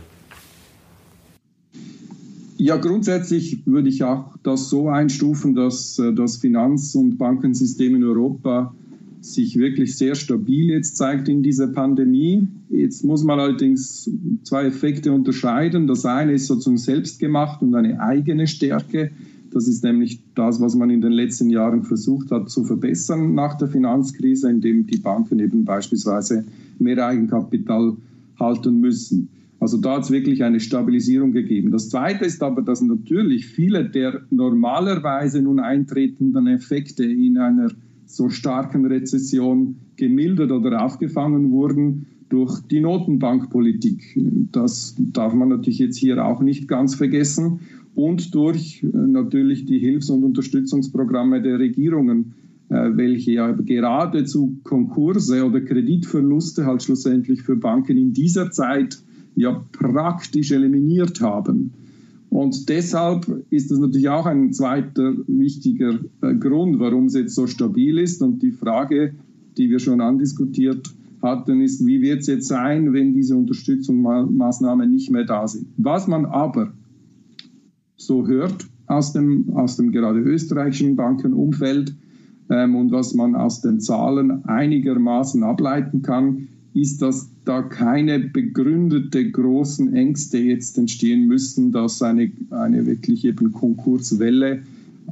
Ja, 2.57 2.77
grundsätzlich 2.77 3.65
würde 3.65 3.89
ich 3.89 4.03
auch 4.03 4.35
das 4.43 4.69
so 4.69 4.89
einstufen, 4.89 5.55
dass 5.55 5.99
das 6.15 6.37
Finanz- 6.37 6.93
und 6.93 7.17
Bankensystem 7.17 7.95
in 7.95 8.03
Europa 8.03 8.75
sich 9.21 9.57
wirklich 9.57 9.95
sehr 9.95 10.15
stabil 10.15 10.69
jetzt 10.69 10.97
zeigt 10.97 11.29
in 11.29 11.43
dieser 11.43 11.67
Pandemie. 11.67 12.47
Jetzt 12.69 13.03
muss 13.03 13.23
man 13.23 13.39
allerdings 13.39 14.09
zwei 14.43 14.65
Effekte 14.65 15.11
unterscheiden. 15.11 15.87
Das 15.87 16.05
eine 16.05 16.33
ist 16.33 16.47
sozusagen 16.47 16.77
selbstgemacht 16.77 17.61
und 17.61 17.75
eine 17.75 17.99
eigene 17.99 18.47
Stärke. 18.47 19.11
Das 19.51 19.67
ist 19.67 19.83
nämlich 19.83 20.21
das, 20.33 20.59
was 20.61 20.75
man 20.75 20.89
in 20.89 21.01
den 21.01 21.11
letzten 21.11 21.49
Jahren 21.49 21.83
versucht 21.83 22.31
hat 22.31 22.49
zu 22.49 22.63
verbessern 22.63 23.35
nach 23.35 23.55
der 23.57 23.67
Finanzkrise, 23.67 24.49
indem 24.49 24.87
die 24.87 24.97
Banken 24.97 25.39
eben 25.39 25.65
beispielsweise 25.65 26.45
mehr 26.79 27.05
Eigenkapital 27.05 27.95
halten 28.39 28.79
müssen. 28.79 29.29
Also 29.59 29.77
da 29.77 29.97
hat 29.97 30.03
es 30.03 30.11
wirklich 30.11 30.43
eine 30.43 30.59
Stabilisierung 30.59 31.33
gegeben. 31.33 31.69
Das 31.69 31.89
Zweite 31.89 32.25
ist 32.25 32.41
aber, 32.41 32.63
dass 32.63 32.81
natürlich 32.81 33.45
viele 33.45 33.87
der 33.87 34.21
normalerweise 34.31 35.41
nun 35.41 35.59
eintretenden 35.59 36.47
Effekte 36.47 37.05
in 37.05 37.37
einer 37.37 37.69
so 38.15 38.29
starken 38.29 38.85
Rezession 38.85 39.75
gemildert 39.95 40.51
oder 40.51 40.83
aufgefangen 40.83 41.51
wurden 41.51 42.07
durch 42.29 42.61
die 42.61 42.79
Notenbankpolitik. 42.79 44.17
Das 44.51 44.95
darf 44.97 45.33
man 45.33 45.49
natürlich 45.49 45.79
jetzt 45.79 45.97
hier 45.97 46.25
auch 46.25 46.41
nicht 46.41 46.67
ganz 46.67 46.95
vergessen. 46.95 47.59
Und 47.93 48.33
durch 48.33 48.83
äh, 48.83 48.87
natürlich 48.87 49.65
die 49.65 49.79
Hilfs- 49.79 50.09
und 50.09 50.23
Unterstützungsprogramme 50.23 51.41
der 51.41 51.59
Regierungen, 51.59 52.33
äh, 52.69 52.91
welche 52.95 53.33
ja 53.33 53.51
geradezu 53.51 54.59
Konkurse 54.63 55.45
oder 55.45 55.59
Kreditverluste 55.59 56.65
halt 56.65 56.83
schlussendlich 56.83 57.41
für 57.41 57.57
Banken 57.57 57.97
in 57.97 58.13
dieser 58.13 58.49
Zeit 58.51 59.01
ja 59.35 59.65
praktisch 59.73 60.51
eliminiert 60.51 61.19
haben. 61.21 61.73
Und 62.31 62.69
deshalb 62.69 63.27
ist 63.49 63.71
das 63.71 63.79
natürlich 63.79 64.07
auch 64.07 64.25
ein 64.25 64.53
zweiter 64.53 65.15
wichtiger 65.27 65.99
äh, 66.21 66.33
Grund, 66.35 66.79
warum 66.79 67.07
es 67.07 67.13
jetzt 67.13 67.35
so 67.35 67.45
stabil 67.45 67.97
ist. 67.97 68.21
Und 68.21 68.41
die 68.41 68.51
Frage, 68.51 69.13
die 69.57 69.69
wir 69.69 69.79
schon 69.79 69.99
andiskutiert 69.99 70.95
hatten, 71.21 71.59
ist, 71.59 71.85
wie 71.85 72.01
wird 72.01 72.21
es 72.21 72.27
jetzt 72.27 72.47
sein, 72.47 72.93
wenn 72.93 73.13
diese 73.13 73.35
Unterstützungsmaßnahmen 73.35 74.89
nicht 74.89 75.11
mehr 75.11 75.25
da 75.25 75.45
sind. 75.45 75.67
Was 75.75 76.07
man 76.07 76.25
aber 76.25 76.71
so 77.97 78.25
hört 78.25 78.65
aus 78.87 79.11
dem, 79.11 79.49
aus 79.53 79.75
dem 79.75 79.91
gerade 79.91 80.21
österreichischen 80.21 80.95
Bankenumfeld 80.95 81.93
ähm, 82.49 82.77
und 82.77 82.93
was 82.93 83.13
man 83.13 83.35
aus 83.35 83.59
den 83.59 83.81
Zahlen 83.81 84.45
einigermaßen 84.45 85.43
ableiten 85.43 86.01
kann, 86.01 86.47
ist, 86.73 87.01
dass 87.01 87.29
da 87.43 87.61
keine 87.61 88.19
begründete 88.19 89.29
großen 89.29 89.93
Ängste 89.93 90.37
jetzt 90.37 90.77
entstehen 90.77 91.27
müssten, 91.27 91.71
dass 91.71 92.01
eine, 92.01 92.31
eine 92.49 92.85
wirklich 92.85 93.25
eben 93.25 93.51
Konkurswelle, 93.51 94.63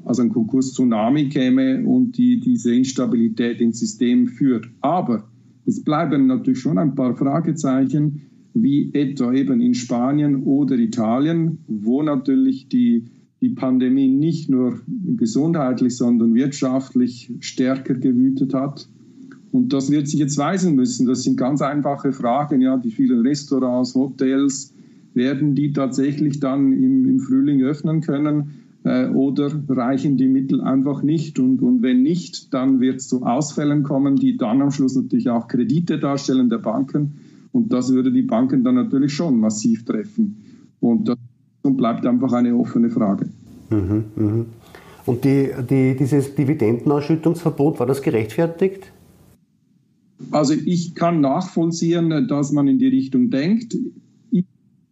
also 0.05 0.21
ein 0.21 0.29
Konkurs-Tsunami 0.29 1.29
käme 1.29 1.85
und 1.85 2.17
die 2.17 2.39
diese 2.39 2.73
Instabilität 2.73 3.59
ins 3.59 3.79
System 3.79 4.27
führt. 4.27 4.69
Aber 4.81 5.27
es 5.65 5.83
bleiben 5.83 6.27
natürlich 6.27 6.59
schon 6.59 6.77
ein 6.77 6.95
paar 6.95 7.15
Fragezeichen, 7.15 8.21
wie 8.53 8.93
etwa 8.93 9.33
eben 9.33 9.61
in 9.61 9.73
Spanien 9.73 10.43
oder 10.43 10.77
Italien, 10.77 11.59
wo 11.67 12.01
natürlich 12.01 12.69
die, 12.69 13.05
die 13.41 13.49
Pandemie 13.49 14.07
nicht 14.07 14.49
nur 14.49 14.79
gesundheitlich, 15.17 15.97
sondern 15.97 16.33
wirtschaftlich 16.33 17.31
stärker 17.39 17.93
gewütet 17.95 18.53
hat 18.53 18.87
und 19.51 19.73
das 19.73 19.89
wird 19.89 20.07
sich 20.07 20.19
jetzt 20.19 20.37
weisen 20.37 20.75
müssen. 20.75 21.07
Das 21.07 21.23
sind 21.23 21.37
ganz 21.37 21.61
einfache 21.61 22.11
Fragen. 22.11 22.61
Ja, 22.61 22.77
die 22.77 22.91
vielen 22.91 23.21
Restaurants, 23.21 23.95
Hotels, 23.95 24.73
werden 25.13 25.55
die 25.55 25.73
tatsächlich 25.73 26.39
dann 26.39 26.71
im, 26.71 27.07
im 27.07 27.19
Frühling 27.19 27.61
öffnen 27.61 28.01
können 28.01 28.51
äh, 28.83 29.07
oder 29.07 29.51
reichen 29.67 30.17
die 30.17 30.27
Mittel 30.27 30.61
einfach 30.61 31.01
nicht? 31.01 31.39
Und, 31.39 31.61
und 31.61 31.81
wenn 31.81 32.03
nicht, 32.03 32.53
dann 32.53 32.79
wird 32.79 32.97
es 32.97 33.07
zu 33.07 33.23
Ausfällen 33.23 33.83
kommen, 33.83 34.17
die 34.17 34.37
dann 34.37 34.61
am 34.61 34.71
Schluss 34.71 34.95
natürlich 34.95 35.29
auch 35.29 35.47
Kredite 35.47 35.97
darstellen 35.97 36.49
der 36.49 36.59
Banken. 36.59 37.15
Und 37.51 37.73
das 37.73 37.91
würde 37.91 38.11
die 38.11 38.21
Banken 38.21 38.63
dann 38.63 38.75
natürlich 38.75 39.13
schon 39.13 39.39
massiv 39.39 39.83
treffen. 39.83 40.37
Und 40.79 41.07
das 41.09 41.17
bleibt 41.63 42.05
einfach 42.05 42.31
eine 42.33 42.55
offene 42.55 42.91
Frage. 42.91 43.27
Mhm, 43.71 44.03
mh. 44.15 44.45
Und 45.07 45.23
die, 45.23 45.49
die, 45.67 45.95
dieses 45.97 46.35
Dividendenausschüttungsverbot, 46.35 47.79
war 47.79 47.87
das 47.87 48.03
gerechtfertigt? 48.03 48.91
Also 50.31 50.53
ich 50.53 50.95
kann 50.95 51.21
nachvollziehen, 51.21 52.27
dass 52.27 52.51
man 52.51 52.67
in 52.67 52.77
die 52.77 52.87
Richtung 52.87 53.29
denkt. 53.29 53.77
Ich 54.31 54.43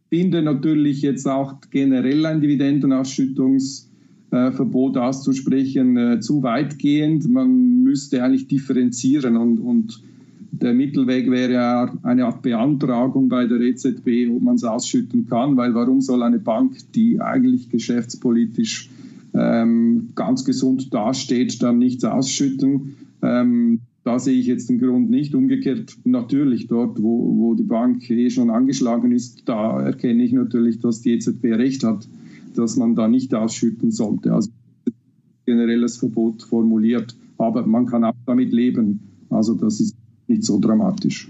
finde 0.10 0.42
natürlich 0.42 1.02
jetzt 1.02 1.28
auch 1.28 1.56
generell 1.70 2.26
ein 2.26 2.40
Dividendenausschüttungsverbot 2.42 4.96
auszusprechen 4.98 5.98
äh, 5.98 6.22
zu 6.22 6.44
weitgehend. 6.44 7.30
Man 7.30 7.84
müsste 7.84 8.24
eigentlich 8.24 8.48
differenzieren 8.48 9.36
und, 9.36 9.60
und 9.60 10.02
der 10.52 10.74
Mittelweg 10.74 11.30
wäre 11.30 11.54
ja 11.54 11.94
eine 12.04 12.26
Art 12.26 12.42
Beantragung 12.42 13.28
bei 13.30 13.46
der 13.46 13.60
EZB, 13.60 14.30
ob 14.32 14.42
man 14.42 14.56
es 14.56 14.64
ausschütten 14.64 15.28
kann, 15.28 15.56
weil 15.58 15.76
warum 15.76 16.02
soll 16.02 16.24
eine 16.24 16.40
Bank, 16.40 16.78
die 16.94 17.22
eigentlich 17.22 17.70
geschäftspolitisch 17.70 18.90
ähm, 19.34 20.10
ganz 20.16 20.46
gesund 20.46 20.94
dasteht, 20.94 21.62
dann 21.62 21.80
nichts 21.80 22.06
ausschütten? 22.06 22.96
Ähm, 23.22 23.82
da 24.08 24.20
sehe 24.20 24.40
ich 24.40 24.48
jetzt 24.48 24.70
den 24.70 24.80
Grund 24.80 25.10
nicht. 25.10 25.36
Umgekehrt 25.36 25.98
natürlich 26.06 26.68
dort, 26.68 27.04
wo, 27.04 27.38
wo 27.38 27.56
die 27.56 27.64
Bank 27.64 28.10
eh 28.10 28.30
schon 28.30 28.50
angeschlagen 28.50 29.12
ist, 29.12 29.44
da 29.50 29.82
erkenne 29.82 30.24
ich 30.24 30.32
natürlich, 30.32 30.80
dass 30.80 31.02
die 31.02 31.12
EZB 31.12 31.44
recht 31.48 31.84
hat, 31.84 32.08
dass 32.56 32.78
man 32.78 32.96
da 32.96 33.10
nicht 33.10 33.36
ausschütten 33.36 33.92
sollte. 33.92 34.34
Also 34.34 34.50
generelles 35.46 35.98
Verbot 35.98 36.42
formuliert. 36.42 37.18
Aber 37.38 37.68
man 37.68 37.86
kann 37.86 38.06
auch 38.06 38.14
damit 38.26 38.54
leben. 38.54 39.02
Also 39.30 39.56
das 39.56 39.82
ist 39.82 39.94
nicht 40.28 40.46
so 40.46 40.58
dramatisch. 40.58 41.30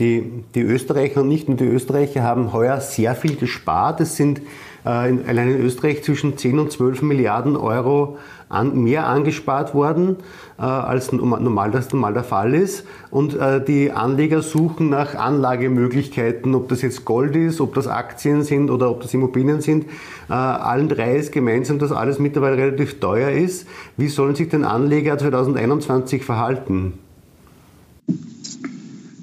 Die, 0.00 0.44
die 0.54 0.62
Österreicher 0.62 1.20
und 1.20 1.28
nicht 1.28 1.48
nur 1.48 1.58
die 1.58 1.66
Österreicher 1.66 2.22
haben 2.22 2.54
heuer 2.54 2.80
sehr 2.80 3.14
viel 3.14 3.36
gespart. 3.36 4.00
Es 4.00 4.16
sind 4.16 4.40
äh, 4.86 5.10
in, 5.10 5.26
allein 5.28 5.50
in 5.50 5.60
Österreich 5.60 6.02
zwischen 6.02 6.38
10 6.38 6.58
und 6.58 6.72
12 6.72 7.02
Milliarden 7.02 7.54
Euro 7.54 8.16
an, 8.48 8.82
mehr 8.82 9.06
angespart 9.06 9.74
worden, 9.74 10.16
äh, 10.58 10.62
als 10.62 11.12
normal, 11.12 11.70
das 11.70 11.92
normal 11.92 12.14
der 12.14 12.24
Fall 12.24 12.54
ist. 12.54 12.86
Und 13.10 13.34
äh, 13.34 13.62
die 13.62 13.92
Anleger 13.92 14.40
suchen 14.40 14.88
nach 14.88 15.14
Anlagemöglichkeiten, 15.14 16.54
ob 16.54 16.70
das 16.70 16.80
jetzt 16.80 17.04
Gold 17.04 17.36
ist, 17.36 17.60
ob 17.60 17.74
das 17.74 17.86
Aktien 17.86 18.42
sind 18.42 18.70
oder 18.70 18.90
ob 18.90 19.02
das 19.02 19.12
Immobilien 19.12 19.60
sind. 19.60 19.84
Äh, 20.30 20.32
allen 20.32 20.88
drei 20.88 21.16
ist 21.16 21.30
gemeinsam, 21.30 21.78
dass 21.78 21.92
alles 21.92 22.18
mittlerweile 22.18 22.56
relativ 22.56 23.00
teuer 23.00 23.30
ist. 23.30 23.68
Wie 23.98 24.08
sollen 24.08 24.34
sich 24.34 24.48
denn 24.48 24.64
Anleger 24.64 25.18
2021 25.18 26.24
verhalten? 26.24 26.94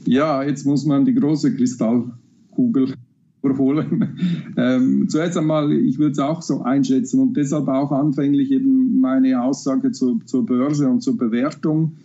Ja, 0.07 0.41
jetzt 0.41 0.65
muss 0.65 0.85
man 0.85 1.03
die 1.03 1.13
große 1.13 1.53
Kristallkugel 1.55 2.93
überholen. 3.43 4.17
Ähm, 4.57 5.09
zuerst 5.09 5.37
einmal, 5.37 5.71
ich 5.73 5.99
würde 5.99 6.13
es 6.13 6.19
auch 6.19 6.41
so 6.41 6.61
einschätzen 6.61 7.19
und 7.19 7.35
deshalb 7.35 7.67
auch 7.67 7.91
anfänglich 7.91 8.51
eben 8.51 9.01
meine 9.01 9.41
Aussage 9.43 9.91
zur, 9.91 10.19
zur 10.25 10.45
Börse 10.45 10.87
und 10.87 11.01
zur 11.01 11.17
Bewertung. 11.17 11.97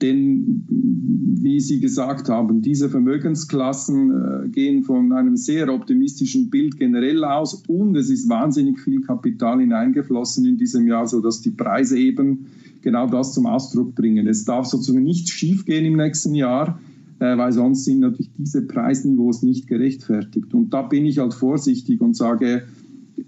Denn, 0.00 0.64
wie 0.68 1.60
Sie 1.60 1.78
gesagt 1.78 2.30
haben, 2.30 2.62
diese 2.62 2.88
Vermögensklassen 2.88 4.10
äh, 4.10 4.48
gehen 4.48 4.82
von 4.82 5.12
einem 5.12 5.36
sehr 5.36 5.72
optimistischen 5.72 6.48
Bild 6.48 6.78
generell 6.78 7.22
aus 7.22 7.62
und 7.68 7.96
es 7.96 8.08
ist 8.08 8.28
wahnsinnig 8.30 8.80
viel 8.80 9.02
Kapital 9.02 9.60
hineingeflossen 9.60 10.46
in 10.46 10.56
diesem 10.56 10.88
Jahr, 10.88 11.06
sodass 11.06 11.42
die 11.42 11.50
Preise 11.50 11.98
eben 11.98 12.46
genau 12.80 13.06
das 13.06 13.34
zum 13.34 13.46
Ausdruck 13.46 13.94
bringen. 13.94 14.26
Es 14.26 14.44
darf 14.44 14.66
sozusagen 14.66 15.04
nicht 15.04 15.28
schiefgehen 15.28 15.84
im 15.84 15.96
nächsten 15.96 16.34
Jahr 16.34 16.80
weil 17.24 17.52
sonst 17.52 17.84
sind 17.84 18.00
natürlich 18.00 18.32
diese 18.36 18.62
Preisniveaus 18.62 19.42
nicht 19.42 19.68
gerechtfertigt. 19.68 20.52
Und 20.54 20.70
da 20.70 20.82
bin 20.82 21.06
ich 21.06 21.18
halt 21.18 21.34
vorsichtig 21.34 22.00
und 22.00 22.16
sage, 22.16 22.64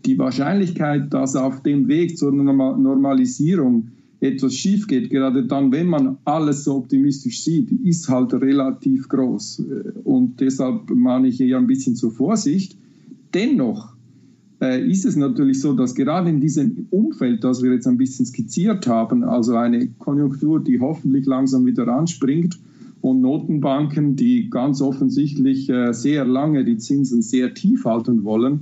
die 0.05 0.19
Wahrscheinlichkeit, 0.19 1.13
dass 1.15 1.37
auf 1.37 1.63
dem 1.63 1.87
Weg 1.89 2.19
zur 2.19 2.33
Normalisierung 2.33 3.89
etwas 4.21 4.55
schief 4.55 4.87
geht, 4.87 5.11
gerade 5.11 5.45
dann, 5.47 5.71
wenn 5.71 5.87
man 5.87 6.17
alles 6.25 6.65
so 6.65 6.77
optimistisch 6.77 7.45
sieht, 7.45 7.71
ist 7.85 8.09
halt 8.09 8.33
relativ 8.35 9.09
groß. 9.09 9.63
Und 10.05 10.41
deshalb 10.41 10.91
mahne 10.91 11.29
ich 11.29 11.37
hier 11.37 11.59
ein 11.59 11.67
bisschen 11.67 11.95
zur 11.95 12.11
Vorsicht. 12.11 12.77
Dennoch 13.35 13.95
äh, 14.61 14.91
ist 14.91 15.05
es 15.05 15.17
natürlich 15.17 15.61
so, 15.61 15.75
dass 15.75 15.95
gerade 15.95 16.31
in 16.31 16.41
diesem 16.41 16.87
Umfeld, 16.91 17.45
das 17.45 17.63
wir 17.63 17.73
jetzt 17.73 17.87
ein 17.87 17.99
bisschen 17.99 18.25
skizziert 18.25 18.87
haben, 18.87 19.25
also 19.25 19.57
eine 19.57 19.89
Konjunktur, 19.99 20.63
die 20.63 20.81
hoffentlich 20.81 21.27
langsam 21.27 21.67
wieder 21.67 21.87
anspringt 21.89 22.59
und 23.05 23.21
Notenbanken, 23.21 24.17
die 24.17 24.49
ganz 24.49 24.81
offensichtlich 24.81 25.69
äh, 25.69 25.93
sehr 25.93 26.25
lange 26.25 26.65
die 26.65 26.79
Zinsen 26.79 27.21
sehr 27.21 27.53
tief 27.53 27.85
halten 27.85 28.25
wollen, 28.25 28.61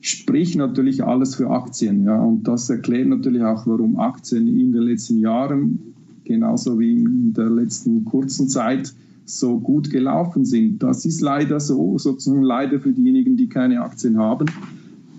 spricht 0.00 0.56
natürlich 0.56 1.04
alles 1.04 1.34
für 1.34 1.50
Aktien. 1.50 2.02
Ja. 2.04 2.18
Und 2.18 2.48
das 2.48 2.70
erklärt 2.70 3.08
natürlich 3.08 3.42
auch, 3.42 3.66
warum 3.66 3.98
Aktien 3.98 4.48
in 4.48 4.72
den 4.72 4.84
letzten 4.84 5.18
Jahren, 5.18 5.78
genauso 6.24 6.80
wie 6.80 6.92
in 6.92 7.34
der 7.34 7.50
letzten 7.50 8.06
kurzen 8.06 8.48
Zeit, 8.48 8.94
so 9.26 9.60
gut 9.60 9.90
gelaufen 9.90 10.46
sind. 10.46 10.82
Das 10.82 11.04
ist 11.04 11.20
leider 11.20 11.60
so, 11.60 11.98
sozusagen 11.98 12.42
leider 12.42 12.80
für 12.80 12.92
diejenigen, 12.92 13.36
die 13.36 13.48
keine 13.50 13.82
Aktien 13.82 14.16
haben, 14.16 14.46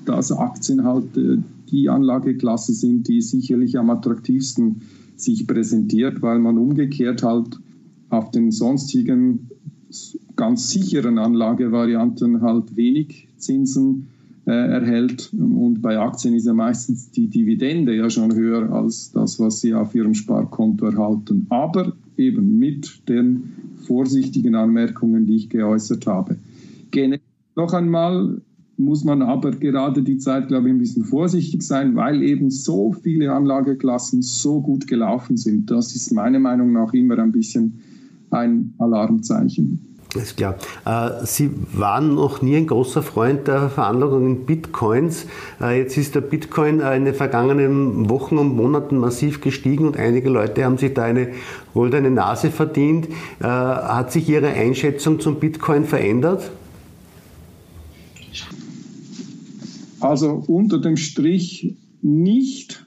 dass 0.06 0.32
Aktien 0.32 0.84
halt 0.84 1.16
äh, 1.18 1.38
die 1.70 1.88
Anlageklasse 1.88 2.74
sind, 2.74 3.08
die 3.10 3.22
sicherlich 3.22 3.78
am 3.78 3.92
attraktivsten 3.92 4.82
sich 5.18 5.46
präsentiert, 5.46 6.24
weil 6.24 6.40
man 6.40 6.58
umgekehrt 6.58 7.22
halt 7.22 7.60
auf 8.18 8.32
den 8.32 8.52
sonstigen 8.52 9.50
ganz 10.36 10.70
sicheren 10.70 11.18
Anlagevarianten 11.18 12.42
halt 12.42 12.76
wenig 12.76 13.28
Zinsen 13.38 14.08
äh, 14.46 14.52
erhält. 14.52 15.32
Und 15.34 15.82
bei 15.82 15.98
Aktien 15.98 16.36
ist 16.36 16.46
ja 16.46 16.54
meistens 16.54 17.12
die 17.12 17.28
Dividende 17.28 17.96
ja 17.96 18.10
schon 18.10 18.34
höher 18.36 18.72
als 18.72 19.12
das, 19.12 19.40
was 19.40 19.62
Sie 19.62 19.74
auf 19.74 19.96
Ihrem 19.96 20.14
Sparkonto 20.14 20.86
erhalten. 20.86 21.48
Aber 21.50 21.94
eben 22.18 22.58
mit 22.58 23.08
den 23.08 23.54
vorsichtigen 23.86 24.56
Anmerkungen, 24.56 25.26
die 25.26 25.36
ich 25.36 25.50
geäußert 25.50 26.08
habe. 26.08 26.38
Generell 26.92 27.22
noch 27.56 27.74
einmal 27.74 28.42
muss 28.78 29.04
man 29.06 29.22
aber 29.22 29.52
gerade 29.52 30.04
die 30.04 30.18
Zeit, 30.18 30.50
glaube 30.50 30.68
ich, 30.68 30.76
ein 30.76 30.80
bisschen 30.80 31.06
vorsichtig 31.06 31.62
sein, 31.62 31.96
weil 31.96 32.22
eben 32.22 32.52
so 32.52 32.92
viele 32.92 33.32
Anlageklassen 33.32 34.22
so 34.22 34.62
gut 34.62 34.88
gelaufen 34.88 35.38
sind. 35.38 35.72
Das 35.72 35.96
ist 35.96 36.12
meiner 36.12 36.40
Meinung 36.40 36.74
nach 36.74 36.94
immer 36.94 37.18
ein 37.20 37.32
bisschen 37.32 37.80
ein 38.36 38.74
Alarmzeichen. 38.78 39.96
Ist 40.16 40.38
klar. 40.38 40.56
Äh, 40.86 41.26
Sie 41.26 41.52
waren 41.74 42.16
noch 42.16 42.42
nie 42.42 42.56
ein 42.56 42.68
großer 42.68 43.04
Freund 43.04 43.48
der 43.48 43.70
Veranlagung 43.70 44.26
in 44.26 44.46
Bitcoins. 44.46 45.26
Äh, 45.60 45.80
jetzt 45.80 45.98
ist 45.98 46.16
der 46.16 46.22
Bitcoin 46.22 46.80
in 46.80 47.06
den 47.06 47.14
vergangenen 47.14 48.10
Wochen 48.10 48.38
und 48.38 48.56
Monaten 48.56 48.98
massiv 48.98 49.42
gestiegen 49.42 49.86
und 49.86 49.98
einige 49.98 50.30
Leute 50.30 50.64
haben 50.64 50.78
sich 50.78 50.94
da 50.94 51.04
eine 51.04 51.30
goldene 51.74 52.12
Nase 52.12 52.50
verdient. 52.50 53.10
Äh, 53.40 53.44
hat 53.44 54.12
sich 54.14 54.30
Ihre 54.30 54.48
Einschätzung 54.48 55.20
zum 55.20 55.40
Bitcoin 55.40 55.84
verändert? 55.84 56.50
Also 60.00 60.44
unter 60.48 60.80
dem 60.80 60.98
Strich 60.98 61.76
nicht. 62.02 62.85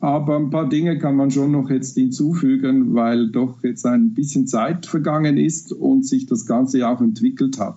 Aber 0.00 0.36
ein 0.36 0.48
paar 0.48 0.68
Dinge 0.68 0.98
kann 0.98 1.16
man 1.16 1.30
schon 1.30 1.52
noch 1.52 1.68
jetzt 1.68 1.94
hinzufügen, 1.94 2.94
weil 2.94 3.28
doch 3.28 3.62
jetzt 3.62 3.84
ein 3.84 4.14
bisschen 4.14 4.46
Zeit 4.46 4.86
vergangen 4.86 5.36
ist 5.36 5.72
und 5.72 6.06
sich 6.06 6.24
das 6.26 6.46
Ganze 6.46 6.88
auch 6.88 7.02
entwickelt 7.02 7.60
hat. 7.60 7.76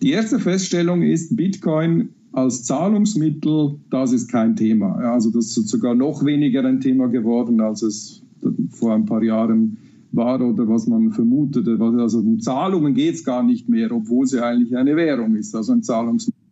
Die 0.00 0.12
erste 0.12 0.38
Feststellung 0.38 1.02
ist, 1.02 1.36
Bitcoin 1.36 2.10
als 2.30 2.64
Zahlungsmittel, 2.64 3.76
das 3.90 4.12
ist 4.12 4.28
kein 4.28 4.54
Thema. 4.54 4.94
Also 4.96 5.30
das 5.30 5.56
ist 5.56 5.68
sogar 5.68 5.94
noch 5.94 6.24
weniger 6.24 6.64
ein 6.64 6.80
Thema 6.80 7.08
geworden, 7.08 7.60
als 7.60 7.82
es 7.82 8.22
vor 8.70 8.94
ein 8.94 9.04
paar 9.04 9.22
Jahren 9.22 9.76
war 10.12 10.40
oder 10.40 10.68
was 10.68 10.86
man 10.86 11.10
vermutete. 11.10 11.78
Also 11.80 12.18
um 12.18 12.38
Zahlungen 12.40 12.94
geht 12.94 13.14
es 13.14 13.24
gar 13.24 13.42
nicht 13.42 13.68
mehr, 13.68 13.90
obwohl 13.90 14.26
sie 14.26 14.40
eigentlich 14.40 14.76
eine 14.76 14.94
Währung 14.94 15.34
ist, 15.34 15.54
also 15.54 15.72
ein 15.72 15.82
Zahlungsmittel. 15.82 16.43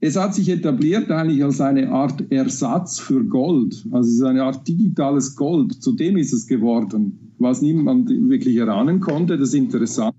Es 0.00 0.16
hat 0.16 0.34
sich 0.34 0.48
etabliert 0.50 1.10
eigentlich 1.10 1.42
als 1.42 1.60
eine 1.60 1.90
Art 1.90 2.30
Ersatz 2.30 2.98
für 2.98 3.24
Gold. 3.24 3.86
Also 3.90 4.08
es 4.08 4.16
ist 4.16 4.22
eine 4.22 4.42
Art 4.42 4.68
digitales 4.68 5.36
Gold. 5.36 5.72
Zu 5.72 5.92
dem 5.92 6.18
ist 6.18 6.34
es 6.34 6.46
geworden, 6.46 7.32
was 7.38 7.62
niemand 7.62 8.10
wirklich 8.10 8.56
erahnen 8.56 9.00
konnte. 9.00 9.38
Das 9.38 9.50
ist 9.50 9.54
interessant. 9.54 10.14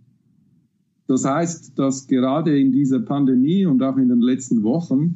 Das 1.08 1.26
heißt, 1.26 1.78
dass 1.78 2.08
gerade 2.08 2.60
in 2.60 2.72
dieser 2.72 3.00
Pandemie 3.00 3.66
und 3.66 3.82
auch 3.84 3.98
in 3.98 4.10
den 4.10 4.20
letzten 4.20 4.64
Wochen 4.64 5.16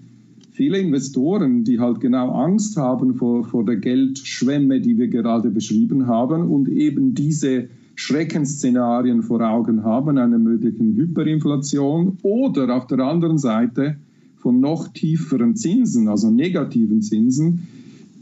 viele 0.51 0.77
Investoren, 0.77 1.63
die 1.63 1.79
halt 1.79 1.99
genau 1.99 2.31
Angst 2.31 2.77
haben 2.77 3.15
vor, 3.15 3.43
vor 3.43 3.65
der 3.65 3.77
Geldschwemme, 3.77 4.79
die 4.79 4.97
wir 4.97 5.07
gerade 5.07 5.49
beschrieben 5.49 6.07
haben 6.07 6.49
und 6.49 6.69
eben 6.69 7.15
diese 7.15 7.67
Schreckensszenarien 7.95 9.23
vor 9.23 9.41
Augen 9.41 9.83
haben, 9.83 10.17
einer 10.17 10.39
möglichen 10.39 10.95
Hyperinflation 10.95 12.17
oder 12.21 12.75
auf 12.75 12.87
der 12.87 12.99
anderen 12.99 13.37
Seite 13.37 13.97
von 14.41 14.59
noch 14.59 14.89
tieferen 14.89 15.55
Zinsen, 15.55 16.07
also 16.07 16.31
negativen 16.31 17.01
Zinsen, 17.01 17.67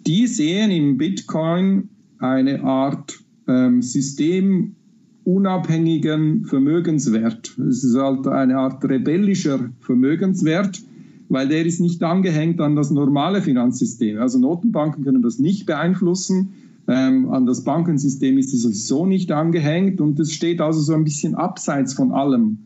die 0.06 0.28
sehen 0.28 0.72
im 0.72 0.98
Bitcoin 0.98 1.90
eine 2.20 2.64
Art 2.64 3.20
ähm, 3.48 3.82
systemunabhängigen 3.82 6.46
Vermögenswert. 6.46 7.58
Es 7.58 7.84
ist 7.84 7.98
halt 7.98 8.28
eine 8.28 8.58
Art 8.58 8.86
rebellischer 8.86 9.72
Vermögenswert, 9.80 10.82
weil 11.30 11.48
der 11.48 11.66
ist 11.66 11.80
nicht 11.80 12.04
angehängt 12.04 12.60
an 12.60 12.76
das 12.76 12.92
normale 12.92 13.42
Finanzsystem. 13.42 14.20
Also 14.20 14.40
Notenbanken 14.40 15.04
können 15.04 15.22
das 15.22 15.40
nicht 15.40 15.66
beeinflussen. 15.66 16.50
Ähm, 16.88 17.30
an 17.30 17.46
das 17.46 17.64
Bankensystem 17.64 18.38
ist 18.38 18.54
es 18.54 18.64
sowieso 18.64 19.06
nicht 19.06 19.32
angehängt 19.32 20.02
und 20.02 20.20
es 20.20 20.34
steht 20.34 20.60
also 20.60 20.82
so 20.82 20.94
ein 20.94 21.04
bisschen 21.04 21.36
abseits 21.36 21.94
von 21.94 22.12
allem. 22.12 22.58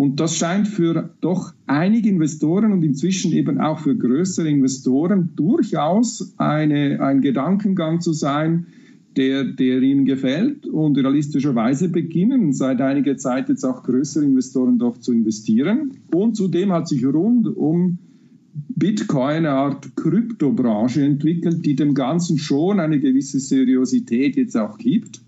Und 0.00 0.18
das 0.18 0.34
scheint 0.34 0.66
für 0.66 1.10
doch 1.20 1.52
einige 1.66 2.08
Investoren 2.08 2.72
und 2.72 2.82
inzwischen 2.82 3.34
eben 3.34 3.60
auch 3.60 3.80
für 3.80 3.94
größere 3.94 4.48
Investoren 4.48 5.34
durchaus 5.36 6.32
eine, 6.38 7.02
ein 7.02 7.20
Gedankengang 7.20 8.00
zu 8.00 8.14
sein, 8.14 8.68
der, 9.18 9.44
der 9.44 9.82
ihnen 9.82 10.06
gefällt. 10.06 10.66
Und 10.66 10.96
realistischerweise 10.96 11.90
beginnen 11.90 12.54
seit 12.54 12.80
einiger 12.80 13.18
Zeit 13.18 13.50
jetzt 13.50 13.62
auch 13.62 13.82
größere 13.82 14.24
Investoren 14.24 14.78
doch 14.78 14.96
zu 14.96 15.12
investieren. 15.12 15.90
Und 16.14 16.34
zudem 16.34 16.72
hat 16.72 16.88
sich 16.88 17.04
rund 17.04 17.54
um 17.54 17.98
Bitcoin 18.74 19.44
eine 19.44 19.50
Art 19.50 19.96
Kryptobranche 19.96 21.04
entwickelt, 21.04 21.66
die 21.66 21.76
dem 21.76 21.92
Ganzen 21.92 22.38
schon 22.38 22.80
eine 22.80 23.00
gewisse 23.00 23.38
Seriosität 23.38 24.36
jetzt 24.36 24.56
auch 24.56 24.78
gibt. 24.78 25.20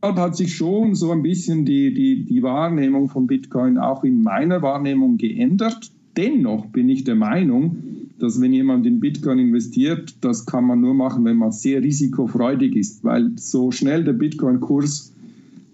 Hat 0.00 0.36
sich 0.36 0.54
schon 0.54 0.94
so 0.94 1.10
ein 1.10 1.22
bisschen 1.22 1.64
die, 1.64 1.92
die, 1.92 2.24
die 2.24 2.42
Wahrnehmung 2.42 3.08
von 3.08 3.26
Bitcoin 3.26 3.78
auch 3.78 4.04
in 4.04 4.22
meiner 4.22 4.62
Wahrnehmung 4.62 5.16
geändert. 5.16 5.90
Dennoch 6.16 6.66
bin 6.66 6.88
ich 6.88 7.04
der 7.04 7.16
Meinung, 7.16 7.76
dass 8.18 8.40
wenn 8.40 8.52
jemand 8.52 8.86
in 8.86 9.00
Bitcoin 9.00 9.38
investiert, 9.38 10.16
das 10.20 10.46
kann 10.46 10.64
man 10.64 10.80
nur 10.80 10.94
machen, 10.94 11.24
wenn 11.24 11.36
man 11.36 11.52
sehr 11.52 11.82
risikofreudig 11.82 12.76
ist, 12.76 13.04
weil 13.04 13.32
so 13.36 13.70
schnell 13.70 14.04
der 14.04 14.12
Bitcoin-Kurs 14.12 15.12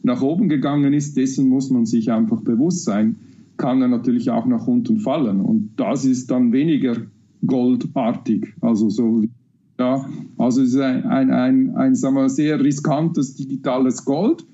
nach 0.03 0.21
oben 0.21 0.49
gegangen 0.49 0.93
ist, 0.93 1.17
dessen 1.17 1.49
muss 1.49 1.71
man 1.71 1.87
sich 1.87 2.13
einfach 2.13 2.43
bewusst 2.43 2.85
sein, 2.85 3.17
kann 3.57 3.81
er 3.81 3.89
natürlich 3.89 4.31
auch 4.31 4.47
nach 4.47 4.67
unten 4.67 4.99
fallen. 4.99 5.41
Und 5.41 5.71
das 5.77 6.05
ist 6.05 6.31
dann 6.31 6.53
weniger 6.53 6.97
goldartig, 7.47 8.55
also 8.61 8.91
so 8.91 9.23
wie 9.23 9.31
ja, 9.79 10.09
also 10.39 10.63
es 10.63 10.71
ist 10.71 10.81
ein, 10.81 11.05
ein, 11.05 11.31
ein, 11.31 11.77
ein 11.77 11.95
sagen 11.95 12.17
wir, 12.17 12.29
sehr 12.29 12.63
riskantes 12.63 13.35
digitales 13.35 14.05
Gold, 14.05 14.45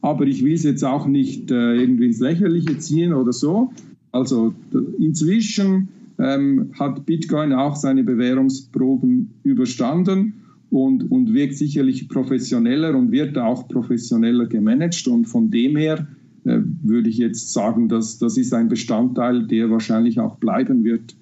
aber 0.00 0.26
ich 0.26 0.44
will 0.44 0.54
es 0.54 0.62
jetzt 0.62 0.84
auch 0.84 1.06
nicht 1.06 1.50
äh, 1.50 1.74
irgendwie 1.76 2.06
ins 2.06 2.20
Lächerliche 2.20 2.78
ziehen 2.78 3.12
oder 3.12 3.32
so. 3.32 3.72
Also 4.12 4.54
inzwischen 4.98 5.88
ähm, 6.18 6.70
hat 6.78 7.04
Bitcoin 7.06 7.52
auch 7.52 7.76
seine 7.76 8.04
Bewährungsproben 8.04 9.30
überstanden 9.42 10.34
und, 10.70 11.10
und 11.10 11.34
wirkt 11.34 11.56
sicherlich 11.56 12.08
professioneller 12.08 12.96
und 12.96 13.12
wird 13.12 13.36
auch 13.36 13.68
professioneller 13.68 14.46
gemanagt. 14.46 15.06
Und 15.08 15.26
von 15.26 15.50
dem 15.50 15.76
her 15.76 16.06
äh, 16.44 16.60
würde 16.82 17.10
ich 17.10 17.18
jetzt 17.18 17.52
sagen, 17.52 17.88
dass 17.88 18.18
das 18.18 18.36
ist 18.36 18.54
ein 18.54 18.68
Bestandteil, 18.68 19.46
der 19.46 19.70
wahrscheinlich 19.70 20.20
auch 20.20 20.36
bleiben 20.36 20.84
wird 20.84 21.16